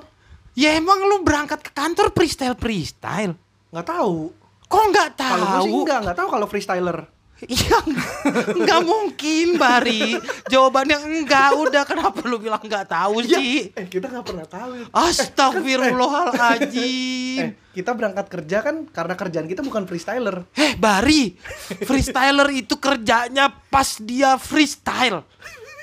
Ya 0.54 0.72
emang 0.72 1.04
lu 1.04 1.20
berangkat 1.20 1.60
ke 1.60 1.68
kantor 1.70 2.10
freestyle 2.10 2.56
freestyle. 2.56 3.36
nggak 3.70 3.88
tahu. 3.90 4.32
Kok 4.66 4.84
nggak 4.88 5.10
tahu? 5.14 5.32
Kalau 5.34 5.46
gue 5.46 5.62
sih 5.62 5.74
enggak, 5.76 6.00
enggak 6.00 6.18
tahu 6.18 6.30
kalau 6.30 6.48
freestyler. 6.48 6.98
Iya, 7.52 7.84
nggak 8.56 8.82
mungkin, 8.88 9.60
Bari. 9.60 10.16
Jawabannya 10.48 11.04
enggak. 11.04 11.52
Udah, 11.60 11.84
kenapa 11.84 12.24
lu 12.24 12.40
bilang 12.40 12.64
nggak 12.64 12.88
tahu 12.88 13.28
sih? 13.28 13.76
Eh, 13.76 13.92
kita 13.92 14.08
nggak 14.08 14.24
pernah 14.24 14.48
tahu. 14.48 14.88
Astagfirullahaladzim. 14.96 17.44
Eh, 17.44 17.60
kita 17.76 17.92
berangkat 17.92 18.32
kerja 18.32 18.64
kan 18.64 18.88
karena 18.88 19.20
kerjaan 19.20 19.52
kita 19.52 19.60
bukan 19.68 19.84
freestyler. 19.84 20.48
Eh, 20.56 20.80
Bari, 20.80 21.36
freestyler 21.84 22.48
itu 22.56 22.80
kerjanya 22.80 23.52
pas 23.68 24.00
dia 24.00 24.40
freestyle. 24.40 25.28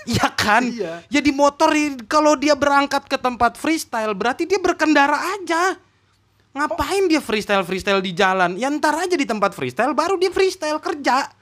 Iya 0.09 0.33
kan? 0.33 0.65
Iya. 0.67 1.05
Ya 1.13 1.21
di 1.21 1.31
motor 1.31 1.71
kalau 2.09 2.35
dia 2.35 2.57
berangkat 2.57 3.07
ke 3.07 3.15
tempat 3.21 3.61
freestyle 3.61 4.17
berarti 4.17 4.49
dia 4.49 4.59
berkendara 4.59 5.21
aja. 5.37 5.77
Ngapain 6.53 7.09
dia 7.09 7.21
freestyle 7.21 7.65
freestyle 7.65 8.05
di 8.05 8.13
jalan? 8.13 8.61
Ya 8.61 8.69
ntar 8.69 8.97
aja 8.99 9.17
di 9.17 9.25
tempat 9.25 9.53
freestyle 9.53 9.95
baru 9.95 10.17
dia 10.17 10.33
freestyle 10.33 10.81
kerja. 10.81 11.42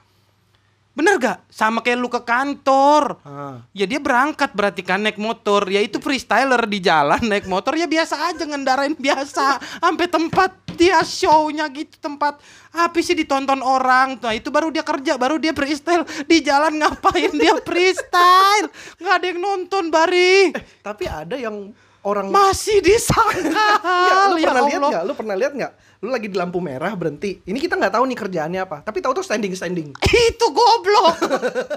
Bener 0.91 1.15
gak? 1.23 1.47
Sama 1.47 1.79
kayak 1.79 1.99
lu 2.03 2.11
ke 2.11 2.19
kantor. 2.19 3.23
Ah. 3.23 3.63
Ya 3.71 3.87
dia 3.87 4.03
berangkat 4.03 4.51
berarti 4.51 4.83
kan 4.83 4.99
naik 4.99 5.15
motor. 5.15 5.63
Ya 5.71 5.79
itu 5.79 6.03
freestyler 6.03 6.67
di 6.67 6.83
jalan 6.83 7.23
naik 7.31 7.47
motor 7.47 7.79
ya 7.79 7.87
biasa 7.87 8.35
aja 8.35 8.43
ngendarain 8.43 8.91
biasa. 8.99 9.59
Sampai 9.79 10.11
tempat 10.11 10.51
dia 10.75 10.99
show-nya 11.03 11.69
gitu 11.71 11.95
tempat 12.01 12.43
apa 12.75 12.97
sih 12.99 13.15
ditonton 13.15 13.63
orang. 13.63 14.19
Nah 14.19 14.35
itu 14.35 14.51
baru 14.51 14.67
dia 14.67 14.83
kerja, 14.83 15.15
baru 15.15 15.39
dia 15.39 15.55
freestyle 15.55 16.03
di 16.27 16.43
jalan 16.43 16.75
ngapain 16.75 17.31
dia 17.39 17.55
freestyle? 17.63 18.67
Nggak 18.99 19.15
ada 19.15 19.25
yang 19.31 19.39
nonton 19.39 19.83
Bari. 19.87 20.51
Tapi 20.83 21.03
ada 21.07 21.39
yang 21.39 21.71
orang 22.01 22.29
Masih 22.29 22.79
disangkal. 22.79 23.77
Ya, 24.11 24.27
lu 24.27 24.35
ya 24.37 24.49
pernah 24.49 24.63
lihat 24.65 24.81
nggak? 24.81 25.03
Lu 25.03 25.13
pernah 25.13 25.35
lihat 25.35 25.53
nggak? 25.53 25.71
Lu 26.01 26.09
lagi 26.09 26.27
di 26.27 26.35
lampu 26.35 26.57
merah 26.57 26.91
berhenti. 26.93 27.39
Ini 27.41 27.57
kita 27.57 27.75
nggak 27.75 27.93
tahu 27.93 28.03
nih 28.05 28.17
kerjaannya 28.17 28.59
apa. 28.59 28.77
Tapi 28.81 28.97
tahu 28.99 29.13
tuh 29.13 29.21
standing 29.21 29.53
standing. 29.53 29.93
Itu 30.29 30.45
goblok. 30.49 31.17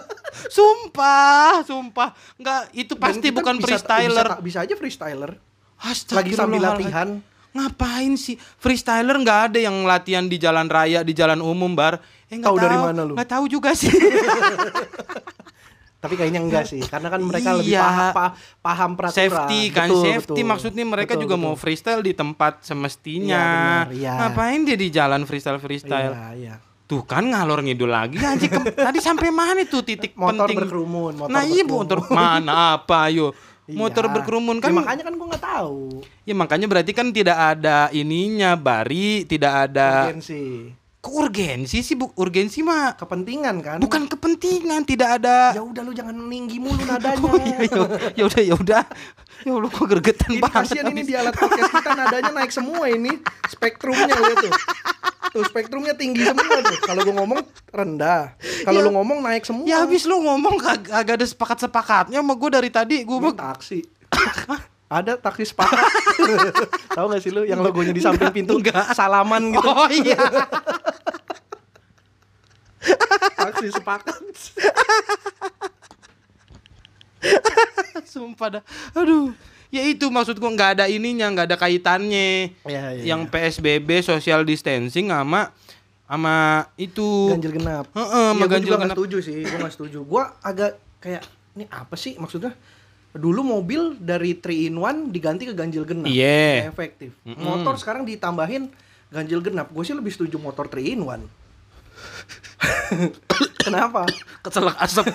sumpah, 0.56 1.60
sumpah. 1.62 2.10
Nggak, 2.36 2.60
itu 2.72 2.94
pasti 2.94 3.28
bukan 3.30 3.56
bisa- 3.56 3.78
freestyler. 3.78 4.26
Bisa, 4.26 4.40
bisa 4.40 4.58
aja 4.64 4.74
freestyler. 4.74 5.30
Lagi 5.34 5.90
Astagfirullahaladzim. 5.92 6.40
sambil 6.40 6.60
latihan. 6.62 7.08
Ngapain 7.54 8.12
sih 8.16 8.34
freestyler 8.58 9.14
nggak 9.14 9.40
ada 9.52 9.58
yang 9.62 9.86
latihan 9.86 10.26
di 10.26 10.36
jalan 10.36 10.66
raya 10.66 11.06
di 11.06 11.14
jalan 11.14 11.38
umum 11.38 11.70
bar? 11.70 12.02
Eh, 12.26 12.42
Tahu 12.42 12.56
dari 12.58 12.74
mana 12.74 13.06
lu? 13.06 13.14
Nggak 13.14 13.30
tahu 13.30 13.44
juga 13.46 13.76
sih. 13.76 13.92
Tapi 16.04 16.14
kayaknya 16.14 16.36
enggak 16.38 16.68
sih, 16.68 16.84
karena 16.84 17.08
kan 17.08 17.16
mereka 17.18 17.56
lebih 17.56 17.72
Iya. 17.72 17.80
paham, 17.80 18.08
pa- 18.12 18.32
paham 18.60 18.90
peraturan. 18.92 19.16
safety 19.16 19.60
kan 19.70 19.88
Betul, 19.88 20.04
safety 20.04 20.32
betul. 20.36 20.50
maksudnya 20.52 20.84
mereka 20.84 21.12
Betul, 21.12 21.22
juga 21.24 21.34
betul. 21.34 21.46
mau 21.46 21.54
freestyle 21.56 22.02
di 22.02 22.12
tempat 22.12 22.52
semestinya. 22.60 23.32
Iya, 23.34 23.48
benar, 23.48 23.86
iya. 23.90 24.12
Ngapain 24.20 24.60
dia 24.62 24.76
di 24.76 24.88
jalan 24.88 25.24
freestyle 25.24 25.56
freestyle? 25.56 26.12
Iya, 26.12 26.28
iya. 26.36 26.54
Tuh 26.84 27.00
kan 27.02 27.24
ngalor 27.24 27.64
ngidul 27.64 27.88
lagi 27.88 28.20
anjing. 28.20 28.52
Tadi 28.84 29.00
sampai 29.00 29.32
mana 29.32 29.64
tuh 29.64 29.80
titik 29.80 30.12
Motor 30.12 30.44
penting? 30.44 30.60
berkerumun, 30.60 31.12
motor 31.16 31.32
nah 31.32 31.40
iya 31.42 31.64
berkerumun. 31.64 31.80
motor 31.80 31.98
mana 32.12 32.52
apa 32.76 33.08
ayo? 33.08 33.32
Motor 33.64 34.04
Iya. 34.04 34.12
berkerumun 34.12 34.56
kan? 34.60 34.68
Ya, 34.68 34.76
makanya 34.76 35.02
kan 35.02 35.14
gua 35.16 35.26
nggak 35.32 35.44
tahu. 35.48 36.04
Ya 36.22 36.34
makanya 36.36 36.66
berarti 36.68 36.92
kan 36.92 37.08
tidak 37.08 37.32
ada 37.32 37.88
ininya 37.90 38.52
bari, 38.54 39.24
tidak 39.24 39.72
ada 39.72 40.12
Urgensi. 40.12 40.68
Urgensi 41.04 41.80
sih 41.80 41.94
bu 41.94 42.08
urgensi 42.14 42.60
mah 42.60 42.96
Kepentingan 42.96 43.56
kan? 43.60 43.78
bukan 43.78 44.06
kepentingan 44.06 44.82
tidak 44.82 45.18
ada. 45.18 45.52
Ya 45.52 45.60
udah 45.60 45.80
lu 45.80 45.92
jangan 45.92 46.16
tinggi 46.16 46.56
mulu 46.56 46.80
nadanya. 46.88 47.20
Oh 47.20 47.36
iya 47.36 47.58
ya 47.60 47.84
ya 48.12 48.24
udah 48.24 48.42
ya 48.42 48.54
udah. 48.54 48.82
Ya 49.40 49.52
Allah 49.52 49.68
kok 49.68 49.84
gergetan 49.86 50.30
Ini 50.30 50.40
banget. 50.40 50.56
kasihan 50.64 50.86
ini 50.88 51.02
di 51.02 51.12
alat 51.12 51.32
podcast 51.32 51.70
kita 51.70 51.90
nadanya 51.92 52.32
naik 52.32 52.50
semua 52.50 52.84
ini 52.86 53.12
spektrumnya 53.46 54.08
lihat 54.10 54.38
tuh. 54.40 54.52
Tuh 55.30 55.44
spektrumnya 55.44 55.92
tinggi 55.92 56.22
semua 56.22 56.56
tuh. 56.60 56.78
Kalau 56.80 57.00
gua 57.02 57.14
ngomong 57.20 57.40
rendah. 57.68 58.22
Kalau 58.62 58.78
Ya. 58.78 58.84
lu 58.84 58.90
ngomong 58.92 59.18
naik 59.20 59.42
semua. 59.42 59.64
Ya 59.64 59.82
habis 59.82 60.04
lu 60.04 60.18
ngomong 60.18 60.56
kag 60.56 60.88
agak 60.88 61.14
ada 61.18 61.26
sepakat-sepakatnya 61.26 62.18
sama 62.18 62.34
gue 62.34 62.50
dari 62.50 62.70
tadi 62.70 62.96
Gua 63.02 63.30
taksi. 63.30 63.84
Ada 64.84 65.18
taksi 65.18 65.42
sepakat. 65.42 65.80
Tahu 66.94 67.06
gak 67.08 67.18
sih 67.18 67.34
lu 67.34 67.42
yang 67.42 67.58
logonya 67.58 67.90
di 67.90 67.98
samping 67.98 68.30
pintu 68.30 68.62
Enggak. 68.62 68.94
salaman 68.94 69.50
gitu. 69.50 69.66
Oh 69.66 69.90
iya. 69.90 70.14
Taksi 73.34 73.66
sepakat. 73.72 74.20
Sumpah 78.04 78.60
dah. 78.60 78.62
Aduh. 78.94 79.32
Ya 79.74 79.82
itu 79.82 80.06
maksud 80.06 80.38
gua 80.38 80.54
nggak 80.54 80.70
ada 80.78 80.84
ininya, 80.86 81.26
nggak 81.34 81.46
ada 81.50 81.58
kaitannya. 81.58 82.54
Iya, 82.62 82.82
iya, 82.94 83.02
Yang 83.10 83.26
PSBB 83.26 84.06
social 84.06 84.46
distancing 84.46 85.10
sama 85.10 85.50
sama 86.06 86.68
itu. 86.78 87.34
Ganjil 87.34 87.58
genap. 87.58 87.90
Heeh, 87.90 88.28
sama 88.30 88.38
Iya, 88.38 88.38
gua 88.38 88.52
ganjil 88.54 88.68
juga 88.70 88.78
genap. 88.86 88.94
setuju 88.94 89.16
sih, 89.18 89.38
gua 89.42 89.58
nggak 89.66 89.74
setuju. 89.74 89.98
Gua 90.06 90.22
agak 90.46 90.78
kayak 91.02 91.26
ini 91.58 91.66
apa 91.66 91.98
sih 91.98 92.14
maksudnya? 92.22 92.54
Dulu 93.14 93.42
mobil 93.42 93.98
dari 93.98 94.38
3 94.38 94.70
in 94.70 94.78
1 94.78 95.10
diganti 95.10 95.42
ke 95.50 95.54
ganjil 95.54 95.82
genap. 95.82 96.06
Iya. 96.06 96.70
Nggak 96.70 96.74
efektif. 96.74 97.10
Mm-mm. 97.26 97.42
Motor 97.42 97.74
sekarang 97.74 98.06
ditambahin 98.06 98.70
ganjil 99.10 99.42
genap. 99.42 99.74
Gue 99.74 99.82
sih 99.82 99.94
lebih 99.94 100.14
setuju 100.14 100.38
motor 100.38 100.70
3 100.70 100.82
in 100.94 101.02
1. 101.02 101.22
Kenapa? 103.60 104.06
Kecelak 104.44 104.76
asap. 104.78 105.08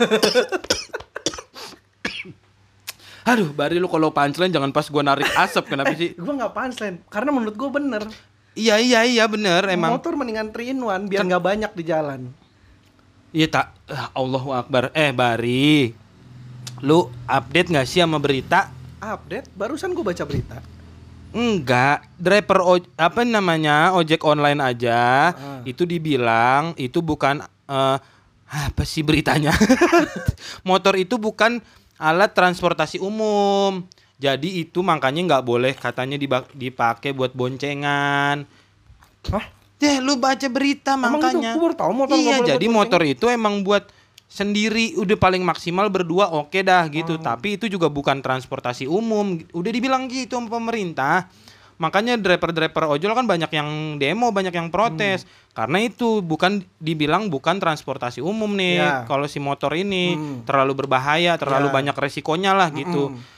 Aduh, 3.29 3.53
bari 3.53 3.77
lu 3.77 3.85
kalau 3.85 4.09
punchline 4.09 4.49
jangan 4.49 4.73
pas 4.73 4.89
gua 4.89 5.05
narik 5.05 5.29
asap 5.37 5.69
kenapa 5.69 5.93
sih? 5.93 6.17
Gue 6.17 6.33
nggak 6.33 6.49
punchline 6.49 6.97
karena 7.13 7.29
menurut 7.29 7.53
gue 7.53 7.69
bener. 7.69 8.03
Iya 8.57 8.81
iya 8.81 9.05
iya 9.05 9.25
bener 9.29 9.69
emang. 9.69 9.93
Motor 9.93 10.17
mendingan 10.17 10.49
3 10.49 10.73
in 10.73 10.81
1 10.81 11.05
biar 11.05 11.21
nggak 11.29 11.43
banyak 11.45 11.71
di 11.77 11.83
jalan. 11.85 12.33
Iya 13.29 13.47
tak. 13.53 13.67
Ah, 13.85 14.09
Allahu 14.17 14.49
Akbar. 14.57 14.89
Eh 14.97 15.13
Bari, 15.13 15.93
lu 16.81 17.05
update 17.29 17.69
nggak 17.69 17.85
sih 17.85 18.01
sama 18.01 18.17
berita? 18.17 18.73
Update, 18.99 19.53
barusan 19.53 19.93
gue 19.93 20.01
baca 20.01 20.23
berita. 20.25 20.57
Enggak, 21.29 22.09
driver 22.15 22.59
oj- 22.63 22.89
apa 22.95 23.21
namanya 23.21 23.93
ojek 23.93 24.21
online 24.21 24.57
aja 24.57 25.29
Ah. 25.29 25.61
itu 25.61 25.85
dibilang 25.85 26.73
itu 26.75 26.99
bukan 26.99 27.39
eh, 27.65 27.97
apa 28.49 28.81
sih 28.81 29.01
beritanya? 29.01 29.53
Motor 30.65 30.97
itu 30.97 31.15
bukan 31.15 31.61
alat 31.95 32.33
transportasi 32.33 32.97
umum. 32.97 33.85
Jadi 34.17 34.59
itu 34.59 34.81
makanya 34.81 35.21
nggak 35.29 35.45
boleh 35.45 35.73
katanya 35.73 36.17
dipakai 36.51 37.13
buat 37.13 37.31
boncengan. 37.31 38.43
Hah? 39.29 39.45
Deh, 39.77 40.01
lu 40.01 40.17
baca 40.17 40.43
berita 40.45 40.97
Emang 40.97 41.21
makanya. 41.21 41.53
itu? 41.53 41.59
Baru 41.61 41.71
tahu 41.73 41.91
motor 41.93 42.15
Iya, 42.17 42.35
jadi 42.43 42.65
motor 42.67 42.99
itu 43.01 43.29
emang 43.29 43.63
buat 43.63 43.87
sendiri 44.29 44.93
udah 44.93 45.17
paling 45.17 45.41
maksimal 45.41 45.89
berdua 45.89 46.29
oke 46.29 46.61
dah 46.61 46.85
gitu. 46.87 47.17
Hmm. 47.17 47.25
Tapi 47.25 47.57
itu 47.57 47.65
juga 47.65 47.89
bukan 47.89 48.21
transportasi 48.21 48.85
umum. 48.85 49.41
Udah 49.51 49.71
dibilang 49.73 50.05
gitu 50.05 50.37
sama 50.37 50.61
pemerintah. 50.61 51.27
Makanya 51.79 52.19
driver-driver 52.19 52.91
ojol 52.91 53.15
kan 53.15 53.25
banyak 53.25 53.49
yang 53.49 53.97
demo, 53.97 54.29
banyak 54.29 54.53
yang 54.53 54.69
protes. 54.69 55.25
Hmm. 55.25 55.57
Karena 55.65 55.77
itu 55.81 56.21
bukan 56.21 56.61
dibilang 56.77 57.27
bukan 57.33 57.57
transportasi 57.57 58.21
umum 58.21 58.53
nih. 58.53 58.77
Ya. 58.77 58.93
Kalau 59.09 59.25
si 59.25 59.41
motor 59.41 59.73
ini 59.73 60.13
Hmm. 60.13 60.45
terlalu 60.45 60.85
berbahaya, 60.85 61.35
terlalu 61.41 61.73
Ya. 61.73 61.75
banyak 61.81 61.95
resikonya 61.97 62.53
lah 62.53 62.69
gitu. 62.69 63.11
Mm-mm. 63.11 63.37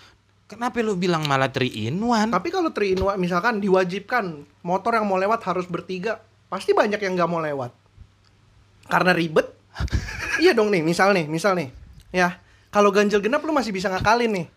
Kenapa 0.52 0.84
lu 0.84 1.00
bilang 1.00 1.24
malah 1.24 1.48
3 1.48 1.72
in 1.88 1.96
1? 1.96 2.28
Tapi 2.28 2.52
kalau 2.52 2.76
3 2.76 2.92
in 2.92 3.00
1 3.00 3.16
misalkan 3.16 3.64
diwajibkan 3.64 4.44
motor 4.68 5.00
yang 5.00 5.08
mau 5.08 5.16
lewat 5.16 5.40
harus 5.48 5.64
bertiga, 5.64 6.20
pasti 6.52 6.76
banyak 6.76 7.00
yang 7.00 7.16
nggak 7.16 7.30
mau 7.32 7.40
lewat. 7.40 7.72
Karena 8.92 9.16
ribet. 9.16 9.61
Iya 10.44 10.52
dong 10.52 10.70
nih, 10.70 10.84
misal 10.84 11.16
nih, 11.16 11.26
misal 11.28 11.56
nih. 11.56 11.72
Ya, 12.12 12.40
kalau 12.72 12.92
ganjil 12.92 13.24
genap 13.24 13.44
lu 13.44 13.56
masih 13.56 13.72
bisa 13.72 13.88
ngakalin 13.88 14.32
nih. 14.32 14.48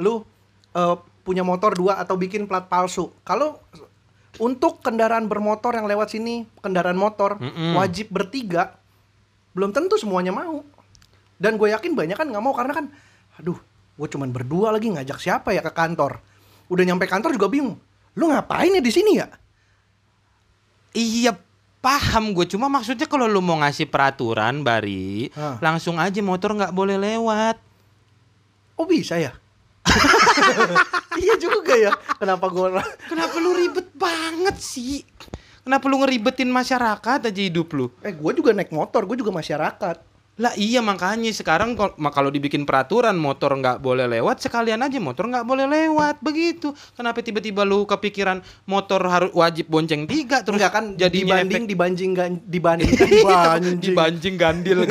Lu 0.00 0.24
eh, 0.72 0.96
punya 1.22 1.44
motor 1.46 1.76
dua 1.76 2.00
atau 2.00 2.18
bikin 2.18 2.48
plat 2.50 2.66
palsu. 2.66 3.12
Kalau 3.22 3.60
untuk 4.40 4.80
kendaraan 4.80 5.28
bermotor 5.28 5.76
yang 5.76 5.84
lewat 5.84 6.16
sini, 6.16 6.48
kendaraan 6.64 6.96
motor 6.96 7.36
Mm-mm. 7.36 7.76
wajib 7.76 8.08
bertiga, 8.08 8.80
belum 9.52 9.76
tentu 9.76 10.00
semuanya 10.00 10.32
mau. 10.32 10.64
Dan 11.36 11.60
gue 11.60 11.68
yakin 11.74 11.92
banyak 11.92 12.16
kan 12.16 12.26
nggak 12.30 12.44
mau 12.44 12.54
karena 12.54 12.72
kan, 12.72 12.86
aduh, 13.36 13.58
gue 13.98 14.08
cuman 14.08 14.32
berdua 14.32 14.72
lagi 14.72 14.88
ngajak 14.88 15.18
siapa 15.20 15.52
ya 15.52 15.60
ke 15.60 15.74
kantor. 15.74 16.22
Udah 16.72 16.84
nyampe 16.86 17.04
kantor 17.04 17.36
juga 17.36 17.52
bingung. 17.52 17.76
Lu 18.16 18.32
ngapain 18.32 18.72
ya 18.72 18.80
di 18.80 18.92
sini 18.92 19.20
ya? 19.20 19.28
Iya 20.92 21.36
paham 21.82 22.30
gue 22.30 22.46
cuma 22.46 22.70
maksudnya 22.70 23.10
kalau 23.10 23.26
lu 23.26 23.42
mau 23.42 23.58
ngasih 23.58 23.90
peraturan 23.90 24.62
Bari 24.62 25.34
Hah. 25.34 25.58
langsung 25.58 25.98
aja 25.98 26.22
motor 26.22 26.54
nggak 26.54 26.72
boleh 26.72 26.94
lewat 26.96 27.58
Oh 28.72 28.88
bisa 28.88 29.14
ya? 29.20 29.30
iya 31.22 31.34
juga 31.36 31.76
ya. 31.76 31.92
Kenapa 32.16 32.48
gue 32.48 32.66
kenapa 33.12 33.36
lu 33.38 33.52
ribet 33.52 33.92
banget 33.94 34.56
sih 34.58 35.04
kenapa 35.62 35.86
lu 35.86 36.02
ngeribetin 36.02 36.50
masyarakat 36.50 37.30
aja 37.30 37.42
hidup 37.42 37.70
lu 37.76 37.86
Eh 38.02 38.10
gue 38.10 38.32
juga 38.34 38.50
naik 38.50 38.74
motor, 38.74 39.06
gue 39.06 39.22
juga 39.22 39.30
masyarakat. 39.30 40.11
Lah 40.40 40.56
iya 40.56 40.80
makanya 40.80 41.28
sekarang 41.28 41.76
kalau 41.76 42.32
dibikin 42.32 42.64
peraturan 42.64 43.12
motor 43.20 43.52
nggak 43.52 43.84
boleh 43.84 44.08
lewat 44.08 44.40
sekalian 44.40 44.80
aja 44.80 44.96
motor 44.96 45.28
nggak 45.28 45.44
boleh 45.44 45.68
lewat 45.68 46.24
begitu. 46.24 46.72
Kenapa 46.96 47.20
tiba-tiba 47.20 47.68
lu 47.68 47.84
kepikiran 47.84 48.40
motor 48.64 49.04
harus 49.12 49.28
wajib 49.36 49.68
bonceng 49.68 50.08
tiga 50.08 50.40
terus 50.40 50.56
Enggak 50.56 50.72
kan 50.72 50.84
jadinya 50.96 51.44
dibanding 51.44 51.68
efek- 51.68 51.68
dibanding 51.68 52.10
gan- 52.16 52.42
dibanding 52.48 52.90
dibanding 52.96 53.76
dibanjing 53.84 54.34
gandil. 54.40 54.80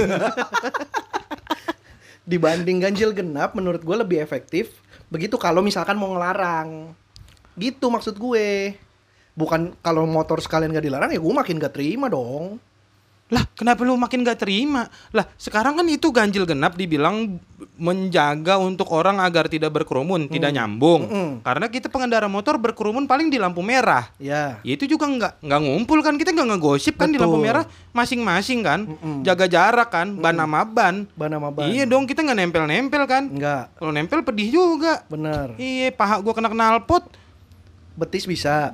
Dibanding 2.21 2.77
ganjil 2.77 3.10
genap 3.12 3.58
menurut 3.58 3.82
gue 3.82 3.97
lebih 3.97 4.21
efektif 4.21 4.69
begitu 5.10 5.41
kalau 5.41 5.65
misalkan 5.65 5.97
mau 5.97 6.13
ngelarang. 6.13 6.93
Gitu 7.58 7.89
maksud 7.89 8.13
gue. 8.13 8.77
Bukan 9.34 9.73
kalau 9.82 10.06
motor 10.06 10.38
sekalian 10.38 10.69
gak 10.69 10.86
dilarang 10.86 11.10
ya 11.10 11.17
gue 11.17 11.34
makin 11.34 11.58
gak 11.58 11.73
terima 11.73 12.13
dong 12.13 12.62
Lah, 13.32 13.48
kenapa 13.56 13.88
lu 13.88 13.96
makin 13.96 14.28
gak 14.28 14.44
terima? 14.44 14.91
Lah, 15.15 15.24
sekarang 15.39 15.80
kan 15.80 15.88
itu 15.88 16.12
ganjil 16.12 16.44
genap 16.44 16.76
dibilang 16.76 17.39
menjaga 17.80 18.60
untuk 18.60 18.91
orang 18.91 19.24
agar 19.24 19.48
tidak 19.48 19.72
berkerumun, 19.72 20.28
tidak 20.28 20.52
nyambung. 20.52 21.08
Mm-mm. 21.08 21.30
Karena 21.39 21.72
kita 21.72 21.88
pengendara 21.88 22.28
motor 22.28 22.60
berkerumun 22.60 23.08
paling 23.08 23.32
di 23.32 23.39
lampu 23.39 23.63
merah. 23.63 24.12
ya 24.20 24.60
Ya 24.62 24.74
itu 24.76 24.84
juga 24.84 25.08
nggak 25.08 25.39
nggak 25.48 25.62
ngumpul 25.63 26.04
kan 26.04 26.20
kita 26.20 26.36
nggak 26.36 26.48
ngegosip 26.52 27.00
kan 27.00 27.08
di 27.08 27.15
lampu 27.15 27.39
merah 27.39 27.63
masing-masing 27.96 28.60
kan, 28.62 28.80
Mm-mm. 28.84 29.24
jaga 29.24 29.48
jarak 29.48 29.88
kan, 29.88 30.12
ban 30.20 30.36
sama 30.36 30.67
ban. 30.67 31.08
ban 31.15 31.32
sama 31.32 31.50
ban 31.56 31.72
Iya 31.72 31.88
dong 31.88 32.04
kita 32.06 32.28
nggak 32.28 32.38
nempel-nempel 32.38 33.04
kan. 33.08 33.24
enggak 33.32 33.72
Kalau 33.80 33.96
nempel 33.96 34.20
pedih 34.28 34.52
juga. 34.52 35.08
bener 35.08 35.56
Iya 35.56 35.96
paha 35.96 36.20
gua 36.20 36.36
kena 36.36 36.52
knalpot. 36.52 37.08
betis 37.91 38.24
bisa 38.26 38.74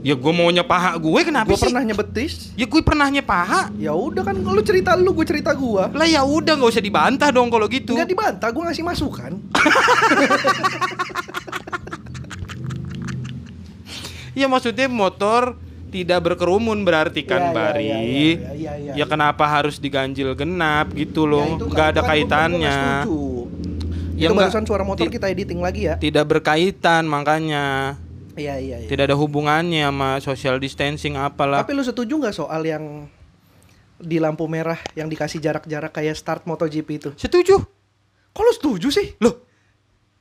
Ya 0.00 0.14
gua 0.14 0.32
maunya 0.32 0.62
paha 0.62 0.96
gue 0.96 1.20
kenapa 1.22 1.44
gue 1.44 1.54
sih? 1.54 1.66
pernahnya 1.66 1.92
betis 1.92 2.32
Ya 2.54 2.64
gue 2.64 2.80
pernahnya 2.80 3.20
paha. 3.20 3.68
ya 3.76 3.92
udah 3.92 4.22
kan 4.22 4.32
lu 4.34 4.60
cerita 4.60 4.96
lu 4.96 5.12
gue 5.12 5.24
cerita 5.24 5.52
gue 5.52 5.84
Lah 5.90 6.06
ya 6.06 6.22
udah 6.22 6.56
nggak 6.56 6.70
usah 6.70 6.80
dibantah 6.80 7.28
dong 7.28 7.46
kalau 7.46 7.66
gitu. 7.66 7.92
Enggak 7.92 8.08
dibantah, 8.08 8.48
gue 8.48 8.62
ngasih 8.62 8.80
masukan. 8.82 9.32
Ya 14.30 14.46
maksudnya 14.46 14.86
motor 14.86 15.58
tidak 15.90 16.22
berkerumun 16.22 16.80
berarti 16.80 17.26
kan 17.26 17.42
Iya, 17.42 17.44
iya, 17.44 17.52
Bari. 17.52 17.82
iya, 17.82 17.98
iya, 17.98 18.38
iya, 18.54 18.72
iya, 18.78 18.92
ya 18.94 19.04
kenapa 19.04 19.42
harus 19.44 19.76
diganjil 19.76 20.32
genap 20.32 20.94
gitu 20.94 21.26
loh? 21.26 21.58
Ya, 21.58 21.66
kan- 21.66 21.90
ada 21.90 21.92
kan 21.92 21.98
gua- 21.98 22.08
kaitannya. 22.08 22.54
gua 22.54 22.78
nggak 22.78 23.02
setuju. 23.02 23.20
Ya, 24.14 24.28
itu 24.28 24.34
barusan 24.34 24.64
suara 24.64 24.84
motor 24.84 25.06
kita 25.08 25.26
editing 25.26 25.58
lagi 25.58 25.80
ya. 25.82 25.94
Tidak 25.96 26.24
berkaitan 26.24 27.04
makanya. 27.04 27.96
Iya 28.40 28.54
iya 28.56 28.76
iya. 28.80 28.88
Tidak 28.88 29.04
ada 29.04 29.16
hubungannya 29.16 29.84
sama 29.84 30.16
social 30.24 30.56
distancing 30.56 31.20
apalah. 31.20 31.60
Tapi 31.60 31.76
lu 31.76 31.84
setuju 31.84 32.16
nggak 32.16 32.36
soal 32.36 32.64
yang 32.64 33.04
di 34.00 34.16
lampu 34.16 34.48
merah 34.48 34.80
yang 34.96 35.12
dikasih 35.12 35.44
jarak-jarak 35.44 35.92
kayak 35.92 36.16
start 36.16 36.48
MotoGP 36.48 36.88
itu? 36.88 37.10
Setuju. 37.20 37.60
Kok 38.32 38.42
lu 38.42 38.52
setuju 38.56 38.88
sih? 38.88 39.12
Loh. 39.20 39.44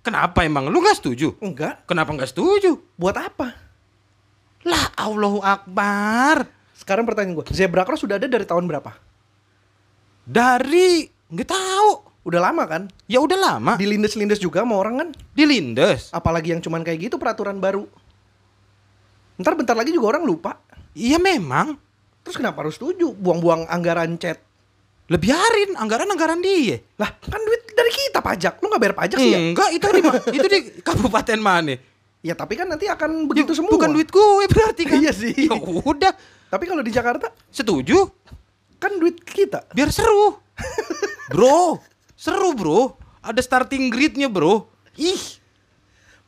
Kenapa 0.04 0.44
emang 0.44 0.68
lu 0.68 0.80
nggak 0.84 1.00
setuju? 1.00 1.40
Enggak. 1.40 1.88
Kenapa 1.88 2.12
nggak 2.12 2.32
setuju? 2.32 2.76
Buat 3.00 3.20
apa? 3.20 3.56
Lah 4.68 4.86
Allahu 5.00 5.40
Akbar. 5.40 6.60
sekarang 6.80 7.04
pertanyaan 7.04 7.36
gue, 7.36 7.46
zebra 7.52 7.84
cross 7.84 8.02
sudah 8.02 8.16
ada 8.16 8.26
dari 8.26 8.48
tahun 8.48 8.64
berapa? 8.64 8.96
Dari 10.24 11.12
nggak 11.28 11.50
tahu. 11.52 11.92
Udah 12.24 12.40
lama 12.40 12.64
kan? 12.66 12.88
Ya 13.06 13.20
udah 13.20 13.36
lama. 13.36 13.76
Di, 13.76 13.84
Dilindes-lindes 13.84 14.40
juga 14.40 14.64
sama 14.64 14.80
orang 14.80 14.96
kan? 14.96 15.10
Lindes. 15.36 16.08
Apalagi 16.16 16.56
yang 16.56 16.64
cuman 16.64 16.82
kayak 16.88 17.12
gitu 17.12 17.16
peraturan 17.20 17.60
baru. 17.60 17.86
Ntar 19.40 19.56
bentar 19.56 19.76
lagi 19.76 19.96
juga 19.96 20.20
orang 20.20 20.28
lupa. 20.28 20.60
Iya 20.92 21.16
memang. 21.16 21.80
Terus 22.28 22.36
kenapa 22.36 22.62
harus 22.62 22.76
setuju? 22.76 23.16
Buang-buang 23.16 23.66
anggaran 23.72 24.20
chat. 24.20 24.44
Lebih 25.10 25.34
biarin 25.34 25.74
anggaran-anggaran 25.80 26.38
dia. 26.44 26.78
Lah, 27.02 27.10
kan 27.18 27.42
duit 27.42 27.66
dari 27.74 27.90
kita 27.90 28.22
pajak. 28.22 28.62
Lu 28.62 28.70
nggak 28.70 28.82
bayar 28.84 28.96
pajak 29.00 29.18
sih 29.18 29.32
ya? 29.34 29.40
Enggak, 29.42 29.70
itu 29.74 29.86
di 29.90 30.02
itu 30.38 30.48
di 30.52 30.60
kabupaten 30.86 31.40
mana? 31.40 31.74
Ya 32.20 32.36
tapi 32.36 32.60
kan 32.60 32.68
nanti 32.68 32.86
akan 32.86 33.26
begitu 33.26 33.56
Ya, 33.56 33.64
semua. 33.64 33.72
Bukan 33.74 33.96
duit 33.96 34.12
gue 34.12 34.46
berarti 34.52 34.84
kan. 34.86 35.00
Iya 35.00 35.12
sih. 35.16 35.34
Ya 35.48 35.56
udah, 35.56 36.14
Tapi 36.52 36.64
kalau 36.68 36.84
di 36.84 36.92
Jakarta 36.92 37.32
setuju. 37.50 38.12
kan 38.80 38.96
duit 39.00 39.24
kita. 39.24 39.64
Biar 39.72 39.90
seru. 39.92 40.36
bro, 41.32 41.80
seru 42.20 42.52
bro. 42.54 42.96
Ada 43.24 43.40
starting 43.40 43.88
gridnya 43.92 44.28
bro. 44.28 44.68
Ih, 45.00 45.40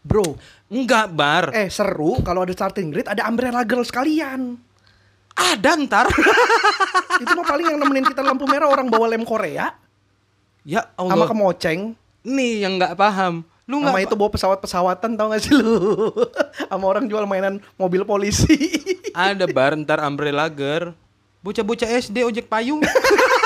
Bro, 0.01 0.41
enggak 0.71 1.11
bar. 1.11 1.51
eh 1.51 1.67
seru 1.67 2.23
kalau 2.23 2.47
ada 2.47 2.55
starting 2.55 2.95
grid 2.95 3.07
ada 3.11 3.27
umbrella 3.27 3.67
girl 3.67 3.83
sekalian. 3.83 4.55
Ada 5.35 5.75
ntar. 5.83 6.07
Itu 7.23 7.31
mah 7.35 7.45
paling 7.47 7.75
yang 7.75 7.79
nemenin 7.79 8.07
kita 8.07 8.23
lampu 8.23 8.47
merah 8.47 8.71
orang 8.71 8.87
bawa 8.87 9.11
lem 9.11 9.27
Korea 9.27 9.75
ya 10.65 10.87
sama 10.97 11.13
Allah. 11.13 11.27
kemoceng. 11.29 11.93
Nih 12.21 12.65
yang 12.65 12.77
nggak 12.77 12.95
paham. 12.95 13.43
Lu 13.69 13.79
Sama 13.79 13.95
nggak 13.95 14.11
itu 14.11 14.15
bawa 14.17 14.29
pesawat-pesawatan 14.33 15.09
tau 15.15 15.31
gak 15.31 15.41
sih 15.47 15.53
lu? 15.55 16.11
sama 16.69 16.85
orang 16.85 17.07
jual 17.07 17.23
mainan 17.23 17.63
mobil 17.79 18.03
polisi. 18.03 18.57
ada 19.15 19.47
bar 19.47 19.77
ntar 19.79 20.03
umbrella 20.03 20.51
girl. 20.51 20.91
Bocah-bocah 21.41 21.89
SD 21.89 22.21
ojek 22.27 22.45
payung. 22.51 22.83